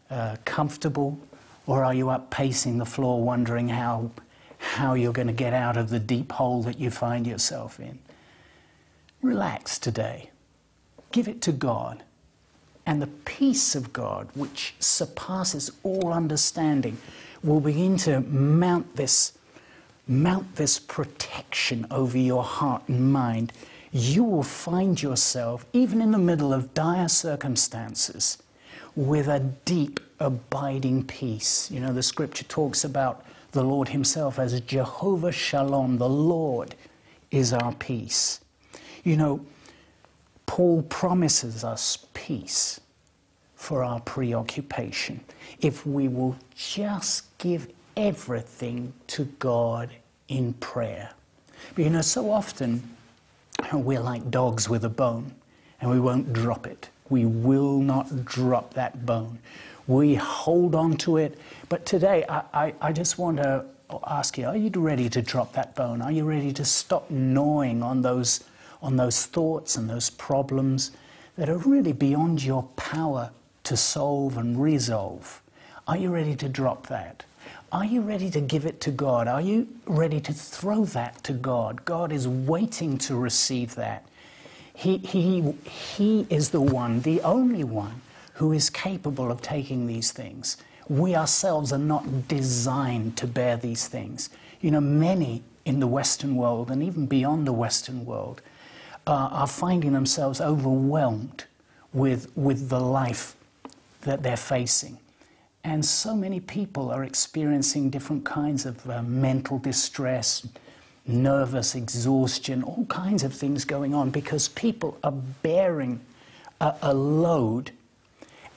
uh, 0.10 0.38
comfortable? 0.46 1.20
Or 1.66 1.84
are 1.84 1.94
you 1.94 2.10
up 2.10 2.30
pacing 2.30 2.78
the 2.78 2.86
floor 2.86 3.24
wondering 3.24 3.70
how, 3.70 4.12
how 4.58 4.94
you're 4.96 5.14
going 5.14 5.28
to 5.28 5.34
get 5.34 5.54
out 5.54 5.78
of 5.78 5.90
the 5.90 6.00
deep 6.00 6.32
hole 6.34 6.62
that 6.64 6.80
you 6.80 6.92
find 6.92 7.26
yourself 7.26 7.80
in? 7.80 8.00
Relax 9.22 9.80
today. 9.80 10.30
Give 11.12 11.28
it 11.28 11.42
to 11.44 11.52
God. 11.52 12.04
And 12.86 13.02
the 13.02 13.08
peace 13.08 13.76
of 13.76 13.94
God, 13.94 14.28
which 14.36 14.76
surpasses 14.80 15.72
all 15.84 16.12
understanding, 16.12 16.98
will 17.42 17.62
begin 17.62 17.96
to 17.98 18.20
mount 18.22 18.98
this, 18.98 19.38
mount 20.06 20.58
this 20.58 20.80
protection 20.80 21.88
over 21.90 22.18
your 22.18 22.44
heart 22.44 22.84
and 22.90 23.14
mind. 23.14 23.54
You 23.96 24.24
will 24.24 24.44
find 24.44 25.00
yourself, 25.00 25.68
even 25.72 26.02
in 26.02 26.10
the 26.10 26.18
middle 26.18 26.52
of 26.52 26.74
dire 26.74 27.08
circumstances, 27.08 28.40
with 28.96 29.28
a 29.28 29.40
deep, 29.66 30.00
abiding 30.20 31.06
peace. 31.06 31.70
You 31.70 31.80
know, 31.80 31.94
the 31.94 32.02
scripture 32.02 32.46
talks 32.46 32.84
about 32.84 33.24
the 33.52 33.64
Lord 33.64 33.90
Himself 33.90 34.40
as 34.40 34.60
Jehovah 34.62 35.32
Shalom. 35.32 36.00
The 36.00 36.10
Lord 36.10 36.74
is 37.30 37.54
our 37.54 37.74
peace. 37.76 38.40
You 39.04 39.16
know, 39.16 39.46
Paul 40.48 40.82
promises 40.84 41.64
us 41.64 42.08
peace 42.16 42.82
for 43.56 43.84
our 43.84 44.00
preoccupation 44.00 45.24
if 45.62 45.86
we 45.86 46.08
will 46.08 46.36
just 46.56 47.38
give 47.38 47.68
everything 47.96 48.94
to 49.08 49.26
God 49.38 49.92
in 50.28 50.54
prayer. 50.54 51.12
But 51.76 51.84
you 51.84 51.92
know, 51.92 52.02
so 52.02 52.32
often 52.32 52.93
we're 53.74 54.00
like 54.00 54.30
dogs 54.30 54.70
with 54.70 54.86
a 54.86 54.90
bone 54.90 55.34
and 55.82 55.90
we 55.90 56.00
won't 56.00 56.34
drop 56.34 56.66
it. 56.68 56.90
We 57.10 57.26
will 57.26 57.80
not 57.80 58.26
drop 58.26 58.74
that 58.74 59.06
bone. 59.06 59.40
We 59.88 60.16
hold 60.16 60.76
on 60.76 60.98
to 60.98 61.18
it. 61.18 61.38
But 61.70 61.86
today, 61.86 62.24
I, 62.30 62.44
I, 62.54 62.74
I 62.82 62.92
just 62.94 63.18
want 63.18 63.38
to 63.38 63.66
ask 64.08 64.38
you 64.38 64.48
are 64.48 64.58
you 64.58 64.70
ready 64.70 65.10
to 65.10 65.22
drop 65.22 65.54
that 65.54 65.76
bone? 65.76 66.02
Are 66.02 66.12
you 66.12 66.24
ready 66.24 66.54
to 66.54 66.66
stop 66.66 67.10
gnawing 67.12 67.84
on 67.84 68.02
those, 68.02 68.44
on 68.82 68.96
those 68.96 69.26
thoughts 69.26 69.76
and 69.76 69.90
those 69.90 70.10
problems 70.10 70.92
that 71.38 71.50
are 71.50 71.58
really 71.58 71.94
beyond 71.94 72.44
your 72.44 72.64
power 72.76 73.32
to 73.66 73.78
solve 73.78 74.38
and 74.38 74.62
resolve? 74.62 75.42
Are 75.88 75.98
you 75.98 76.10
ready 76.10 76.36
to 76.38 76.48
drop 76.48 76.88
that? 76.88 77.26
Are 77.74 77.86
you 77.86 78.02
ready 78.02 78.30
to 78.30 78.40
give 78.40 78.68
it 78.68 78.80
to 78.82 78.92
God? 78.92 79.28
Are 79.28 79.42
you 79.42 79.68
ready 79.88 80.22
to 80.22 80.32
throw 80.32 80.86
that 80.86 81.24
to 81.24 81.34
God? 81.34 81.84
God 81.86 82.12
is 82.12 82.28
waiting 82.28 83.00
to 83.00 83.16
receive 83.16 83.74
that. 83.74 84.06
He, 84.76 84.98
he, 84.98 85.42
he 85.68 86.28
is 86.30 86.52
the 86.52 86.62
one, 86.62 87.02
the 87.02 87.20
only 87.22 87.64
one, 87.64 88.02
who 88.36 88.52
is 88.52 88.70
capable 88.70 89.32
of 89.32 89.42
taking 89.42 89.88
these 89.88 90.12
things. 90.12 90.58
We 90.88 91.16
ourselves 91.16 91.74
are 91.74 91.80
not 91.80 92.28
designed 92.28 93.18
to 93.18 93.26
bear 93.26 93.58
these 93.58 93.88
things. 93.88 94.30
You 94.62 94.70
know, 94.70 94.82
many 94.82 95.42
in 95.66 95.80
the 95.80 95.88
Western 95.88 96.36
world 96.36 96.70
and 96.70 96.84
even 96.84 97.08
beyond 97.08 97.48
the 97.48 97.54
Western 97.54 98.06
world 98.06 98.44
uh, 99.08 99.30
are 99.32 99.48
finding 99.48 99.94
themselves 99.94 100.40
overwhelmed 100.40 101.46
with, 101.92 102.32
with 102.38 102.70
the 102.70 102.80
life 102.80 103.36
that 104.02 104.22
they're 104.22 104.38
facing. 104.38 105.00
And 105.64 105.86
so 105.86 106.16
many 106.16 106.40
people 106.40 106.92
are 106.92 107.04
experiencing 107.04 107.90
different 107.90 108.26
kinds 108.26 108.66
of 108.66 108.90
uh, 108.90 109.02
mental 109.04 109.60
distress, 109.60 110.46
nervous 111.08 111.74
exhaustion, 111.74 112.64
all 112.64 112.86
kinds 112.86 113.24
of 113.24 113.34
things 113.34 113.64
going 113.64 113.94
on 113.94 114.10
because 114.10 114.50
people 114.50 114.98
are 115.04 115.14
bearing 115.42 116.02
a, 116.60 116.76
a 116.82 116.94
load 116.94 117.72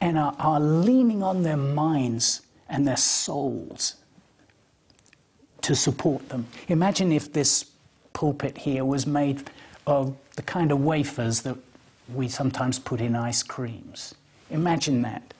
and 0.00 0.18
are, 0.18 0.34
are 0.38 0.60
leaning 0.60 1.22
on 1.22 1.42
their 1.42 1.56
minds 1.56 2.42
and 2.68 2.86
their 2.86 2.96
souls 2.96 3.94
to 5.62 5.74
support 5.74 6.28
them. 6.28 6.46
Imagine 6.68 7.12
if 7.12 7.32
this 7.32 7.70
pulpit 8.12 8.58
here 8.58 8.84
was 8.84 9.06
made 9.06 9.50
of 9.86 10.16
the 10.36 10.42
kind 10.42 10.72
of 10.72 10.80
wafers 10.80 11.42
that 11.42 11.56
we 12.14 12.28
sometimes 12.28 12.78
put 12.78 13.00
in 13.00 13.14
ice 13.14 13.42
creams. 13.42 14.14
Imagine 14.50 15.02
that. 15.02 15.34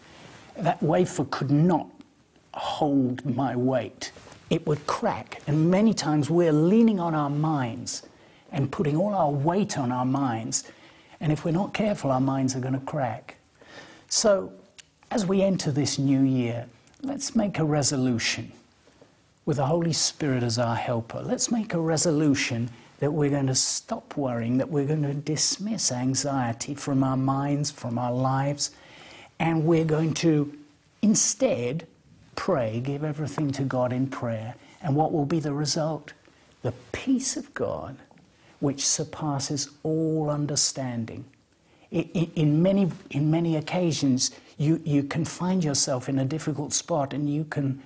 That 0.59 0.83
wafer 0.83 1.25
could 1.25 1.51
not 1.51 1.89
hold 2.55 3.25
my 3.27 3.55
weight 3.57 4.13
it 4.51 4.67
would 4.67 4.87
crack. 4.87 5.41
And 5.47 5.71
many 5.71 5.93
times 5.93 6.31
we're 6.31 6.53
leaning 6.53 7.01
on 7.01 7.15
our 7.15 7.31
minds 7.31 8.03
and 8.53 8.71
putting 8.71 8.97
all 8.97 9.15
our 9.15 9.31
weight 9.31 9.77
on 9.77 9.91
our 9.91 10.05
minds. 10.05 10.65
And 11.21 11.33
if 11.33 11.45
we're 11.45 11.53
not 11.53 11.75
careful, 11.75 12.11
our 12.11 12.21
minds 12.21 12.55
are 12.55 12.61
going 12.61 12.75
to 12.75 12.87
crack. 12.87 13.37
So, 14.09 14.53
as 15.11 15.27
we 15.27 15.43
enter 15.43 15.71
this 15.71 15.99
new 15.99 16.23
year, 16.23 16.67
let's 17.03 17.35
make 17.35 17.59
a 17.59 17.65
resolution 17.65 18.53
with 19.45 19.57
the 19.57 19.67
Holy 19.67 19.93
Spirit 19.93 20.43
as 20.43 20.59
our 20.59 20.77
helper. 20.77 21.21
Let's 21.21 21.51
make 21.51 21.75
a 21.75 21.81
resolution 21.81 22.71
that 22.99 23.13
we're 23.13 23.31
going 23.31 23.47
to 23.47 23.55
stop 23.55 24.17
worrying, 24.17 24.59
that 24.59 24.69
we're 24.69 24.87
going 24.87 25.03
to 25.03 25.15
dismiss 25.15 25.93
anxiety 25.93 26.75
from 26.75 27.05
our 27.05 27.17
minds, 27.17 27.71
from 27.71 27.99
our 27.99 28.13
lives, 28.13 28.71
and 29.39 29.65
we're 29.65 29.85
going 29.85 30.15
to 30.15 30.57
instead 31.03 31.87
pray, 32.37 32.81
give 32.81 33.03
everything 33.03 33.51
to 33.53 33.63
God 33.63 33.93
in 33.93 34.07
prayer, 34.07 34.55
and 34.83 34.95
what 34.95 35.13
will 35.13 35.27
be 35.27 35.41
the 35.41 35.53
result? 35.53 36.13
The 36.63 36.73
peace 36.93 37.37
of 37.37 37.53
God, 37.55 37.97
which 38.61 38.87
surpasses 38.87 39.71
all 39.83 40.31
understanding. 40.31 41.25
In, 41.91 42.63
many, 42.63 42.91
in 43.11 43.31
many 43.31 43.57
occasions, 43.57 44.33
you, 44.59 44.81
you 44.85 45.03
can 45.03 45.25
find 45.25 45.63
yourself 45.65 46.09
in 46.09 46.19
a 46.19 46.25
difficult 46.25 46.73
spot 46.73 47.15
and 47.15 47.33
you 47.33 47.45
can, 47.45 47.83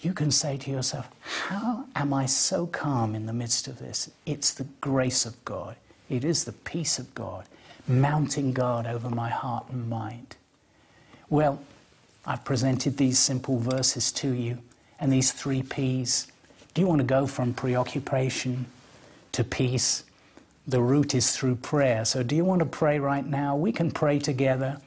you 0.00 0.12
can 0.12 0.30
say 0.30 0.56
to 0.56 0.70
yourself, 0.70 1.08
How 1.20 1.84
am 1.94 2.12
I 2.12 2.26
so 2.26 2.66
calm 2.66 3.14
in 3.14 3.26
the 3.26 3.32
midst 3.32 3.68
of 3.68 3.78
this? 3.78 4.10
It's 4.24 4.52
the 4.52 4.66
grace 4.80 5.26
of 5.26 5.42
God, 5.44 5.76
it 6.08 6.24
is 6.24 6.44
the 6.44 6.52
peace 6.52 6.98
of 6.98 7.14
God, 7.14 7.44
mounting 7.86 8.52
guard 8.52 8.86
over 8.86 9.10
my 9.10 9.28
heart 9.28 9.66
and 9.70 9.88
mind. 9.88 10.36
Well, 11.28 11.58
I've 12.24 12.44
presented 12.44 12.96
these 12.96 13.18
simple 13.18 13.58
verses 13.58 14.12
to 14.12 14.32
you 14.32 14.58
and 15.00 15.12
these 15.12 15.32
three 15.32 15.62
P's. 15.62 16.28
Do 16.72 16.80
you 16.80 16.86
want 16.86 17.00
to 17.00 17.06
go 17.06 17.26
from 17.26 17.52
preoccupation 17.52 18.66
to 19.32 19.42
peace? 19.42 20.04
The 20.68 20.80
route 20.80 21.14
is 21.14 21.36
through 21.36 21.56
prayer. 21.56 22.04
So, 22.04 22.22
do 22.22 22.36
you 22.36 22.44
want 22.44 22.60
to 22.60 22.66
pray 22.66 22.98
right 23.00 23.26
now? 23.26 23.56
We 23.56 23.72
can 23.72 23.90
pray 23.90 24.18
together. 24.18 24.80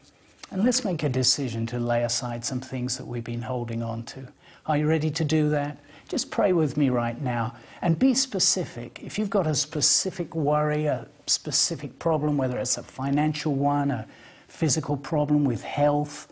And 0.51 0.63
let's 0.63 0.83
make 0.83 1.03
a 1.03 1.09
decision 1.09 1.65
to 1.67 1.79
lay 1.79 2.03
aside 2.03 2.43
some 2.45 2.61
things 2.61 2.97
that 2.97 3.05
we've 3.05 3.23
been 3.23 3.41
holding 3.41 3.83
on 3.83 4.03
to. 4.03 4.27
Are 4.65 4.77
you 4.77 4.87
ready 4.87 5.11
to 5.11 5.23
do 5.23 5.49
that? 5.49 5.77
Just 6.07 6.31
pray 6.31 6.53
with 6.53 6.75
me 6.75 6.89
right 6.89 7.21
now 7.21 7.55
and 7.81 7.99
be 7.99 8.13
specific. 8.13 8.99
If 9.03 9.19
you've 9.19 9.29
got 9.29 9.45
a 9.45 9.55
specific 9.55 10.33
worry, 10.35 10.85
a 10.85 11.07
specific 11.27 11.99
problem, 11.99 12.37
whether 12.37 12.57
it's 12.57 12.77
a 12.77 12.83
financial 12.83 13.53
one, 13.53 13.91
a 13.91 14.07
physical 14.49 14.97
problem 14.97 15.45
with 15.45 15.63
health, 15.63 16.31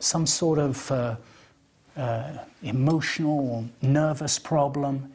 some 0.00 0.26
sort 0.26 0.58
of 0.58 0.90
uh, 0.90 1.16
uh, 1.96 2.38
emotional 2.62 3.38
or 3.38 3.64
nervous 3.82 4.38
problem, 4.38 5.12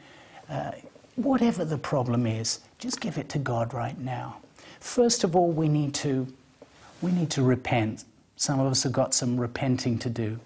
uh, 0.50 0.72
whatever 1.16 1.66
the 1.66 1.78
problem 1.78 2.26
is, 2.26 2.62
just 2.80 3.02
give 3.02 3.18
it 3.18 3.30
to 3.30 3.40
God 3.40 3.74
right 3.74 3.98
now. 4.00 4.38
First 4.80 5.24
of 5.24 5.36
all, 5.36 5.52
we 5.52 5.68
need 5.68 5.94
to 5.96 6.28
we 7.02 7.12
need 7.12 7.30
to 7.32 7.44
repent. 7.44 8.06
Some 8.38 8.62
of 8.62 8.72
us 8.72 8.84
have 8.84 8.94
got 8.94 9.14
some 9.14 9.40
repenting 9.40 10.00
to 10.00 10.10
do. 10.10 10.40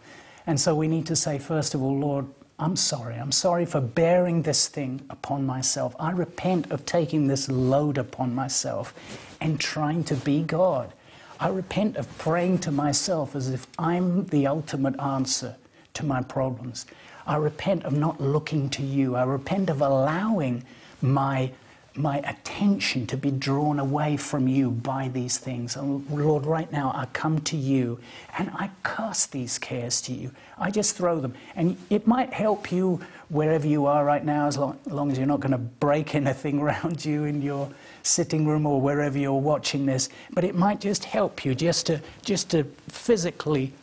And 0.48 0.60
so 0.60 0.74
we 0.74 0.88
need 0.88 1.06
to 1.06 1.16
say, 1.16 1.38
first 1.38 1.76
of 1.76 1.84
all, 1.84 1.96
Lord, 1.96 2.26
I'm 2.58 2.76
sorry. 2.76 3.16
I'm 3.16 3.32
sorry 3.32 3.66
for 3.66 3.80
bearing 3.80 4.42
this 4.42 4.68
thing 4.68 5.02
upon 5.12 5.46
myself. 5.46 5.96
I 6.00 6.12
repent 6.12 6.72
of 6.72 6.86
taking 6.86 7.28
this 7.28 7.48
load 7.50 8.00
upon 8.00 8.34
myself 8.34 8.94
and 9.40 9.60
trying 9.60 10.04
to 10.06 10.16
be 10.16 10.42
God. 10.42 10.92
I 11.40 11.50
repent 11.50 11.98
of 11.98 12.18
praying 12.18 12.60
to 12.60 12.72
myself 12.72 13.36
as 13.36 13.50
if 13.50 13.68
I'm 13.78 14.26
the 14.28 14.48
ultimate 14.48 15.00
answer 15.00 15.56
to 15.94 16.06
my 16.06 16.22
problems. 16.22 16.86
I 17.28 17.36
repent 17.36 17.84
of 17.84 17.94
not 17.94 18.20
looking 18.20 18.70
to 18.72 18.84
you. 18.84 19.16
I 19.16 19.24
repent 19.24 19.70
of 19.70 19.82
allowing 19.82 20.64
my 21.02 21.52
my 21.98 22.18
attention 22.20 23.08
to 23.08 23.18
be 23.18 23.32
drawn 23.32 23.80
away 23.80 24.18
from 24.18 24.48
you 24.48 24.72
by 24.72 25.08
these 25.08 25.38
things. 25.38 25.76
And 25.76 26.10
Lord, 26.10 26.46
right 26.46 26.72
now 26.72 26.92
I 26.96 27.06
come 27.14 27.40
to 27.42 27.58
you 27.58 28.00
and 28.38 28.50
I 28.54 28.70
cast 28.84 29.32
these 29.32 29.58
cares 29.58 30.02
to 30.02 30.14
you. 30.14 30.32
I 30.58 30.72
just 30.72 30.96
throw 30.96 31.20
them. 31.20 31.34
And 31.56 31.78
it 31.90 32.08
might 32.08 32.34
help 32.34 32.72
you 32.72 33.02
wherever 33.30 33.68
you 33.68 33.86
are 33.86 34.06
right 34.06 34.24
now, 34.24 34.48
as 34.48 34.58
long, 34.58 34.80
as, 34.86 34.92
long 34.92 35.12
as 35.12 35.18
you're 35.18 35.28
not 35.28 35.40
going 35.40 35.52
to 35.52 35.58
break 35.58 36.16
anything 36.16 36.60
around 36.60 37.04
you 37.04 37.26
in 37.26 37.42
your 37.42 37.70
sitting 38.04 38.48
room 38.48 38.66
or 38.66 38.80
wherever 38.80 39.18
you're 39.18 39.34
watching 39.34 39.86
this. 39.86 40.10
But 40.32 40.44
it 40.44 40.56
might 40.56 40.80
just 40.80 41.04
help 41.04 41.46
you 41.46 41.56
just 41.56 41.88
to, 41.88 42.02
just 42.24 42.50
to 42.52 42.64
physically 42.88 43.74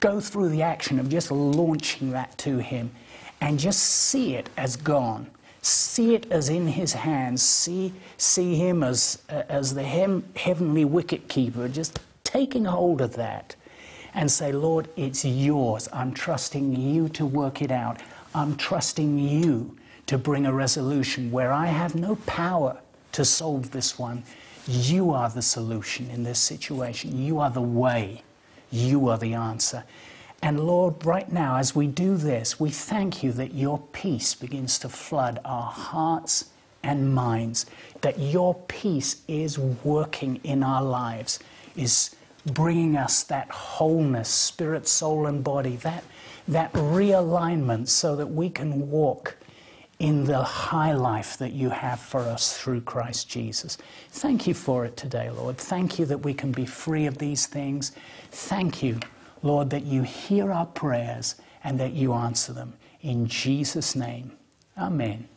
go 0.00 0.20
through 0.20 0.50
the 0.50 0.62
action 0.62 0.98
of 0.98 1.08
just 1.08 1.30
launching 1.30 2.12
that 2.12 2.36
to 2.38 2.58
Him 2.58 2.90
and 3.40 3.58
just 3.58 3.80
see 3.80 4.34
it 4.34 4.48
as 4.56 4.76
gone 4.76 5.26
See 5.66 6.14
it 6.14 6.30
as 6.30 6.48
in 6.48 6.68
his 6.68 6.92
hands. 6.92 7.42
See, 7.42 7.92
see 8.18 8.54
him 8.54 8.84
as, 8.84 9.20
uh, 9.28 9.42
as 9.48 9.74
the 9.74 9.82
hem, 9.82 10.22
heavenly 10.36 10.84
wicket 10.84 11.28
keeper, 11.28 11.66
just 11.66 11.98
taking 12.22 12.66
hold 12.66 13.00
of 13.00 13.14
that 13.16 13.56
and 14.14 14.30
say, 14.30 14.52
Lord, 14.52 14.88
it's 14.96 15.24
yours. 15.24 15.88
I'm 15.92 16.14
trusting 16.14 16.76
you 16.76 17.08
to 17.08 17.26
work 17.26 17.62
it 17.62 17.72
out. 17.72 18.00
I'm 18.32 18.54
trusting 18.56 19.18
you 19.18 19.76
to 20.06 20.16
bring 20.16 20.46
a 20.46 20.52
resolution 20.52 21.32
where 21.32 21.52
I 21.52 21.66
have 21.66 21.96
no 21.96 22.14
power 22.26 22.78
to 23.10 23.24
solve 23.24 23.72
this 23.72 23.98
one. 23.98 24.22
You 24.68 25.10
are 25.10 25.30
the 25.30 25.42
solution 25.42 26.08
in 26.10 26.22
this 26.22 26.38
situation. 26.38 27.20
You 27.20 27.40
are 27.40 27.50
the 27.50 27.60
way. 27.60 28.22
You 28.70 29.08
are 29.08 29.18
the 29.18 29.34
answer. 29.34 29.82
And 30.46 30.60
Lord, 30.60 31.04
right 31.04 31.32
now, 31.32 31.56
as 31.56 31.74
we 31.74 31.88
do 31.88 32.16
this, 32.16 32.60
we 32.60 32.70
thank 32.70 33.24
you 33.24 33.32
that 33.32 33.52
your 33.52 33.80
peace 33.90 34.36
begins 34.36 34.78
to 34.78 34.88
flood 34.88 35.40
our 35.44 35.72
hearts 35.72 36.50
and 36.84 37.12
minds, 37.12 37.66
that 38.02 38.20
your 38.20 38.54
peace 38.68 39.22
is 39.26 39.58
working 39.58 40.38
in 40.44 40.62
our 40.62 40.84
lives, 40.84 41.40
is 41.74 42.14
bringing 42.46 42.96
us 42.96 43.24
that 43.24 43.50
wholeness, 43.50 44.28
spirit, 44.28 44.86
soul, 44.86 45.26
and 45.26 45.42
body, 45.42 45.74
that, 45.78 46.04
that 46.46 46.72
realignment 46.74 47.88
so 47.88 48.14
that 48.14 48.28
we 48.28 48.48
can 48.48 48.88
walk 48.88 49.36
in 49.98 50.26
the 50.26 50.44
high 50.44 50.92
life 50.92 51.36
that 51.38 51.54
you 51.54 51.70
have 51.70 51.98
for 51.98 52.20
us 52.20 52.56
through 52.56 52.82
Christ 52.82 53.28
Jesus. 53.28 53.78
Thank 54.10 54.46
you 54.46 54.54
for 54.54 54.84
it 54.84 54.96
today, 54.96 55.28
Lord. 55.28 55.58
Thank 55.58 55.98
you 55.98 56.06
that 56.06 56.18
we 56.18 56.34
can 56.34 56.52
be 56.52 56.66
free 56.66 57.06
of 57.06 57.18
these 57.18 57.46
things. 57.46 57.90
Thank 58.30 58.80
you 58.80 59.00
Lord, 59.46 59.70
that 59.70 59.84
you 59.84 60.02
hear 60.02 60.52
our 60.52 60.66
prayers 60.66 61.36
and 61.64 61.78
that 61.80 61.92
you 61.92 62.12
answer 62.12 62.52
them. 62.52 62.74
In 63.00 63.26
Jesus' 63.26 63.94
name, 63.96 64.32
amen. 64.76 65.28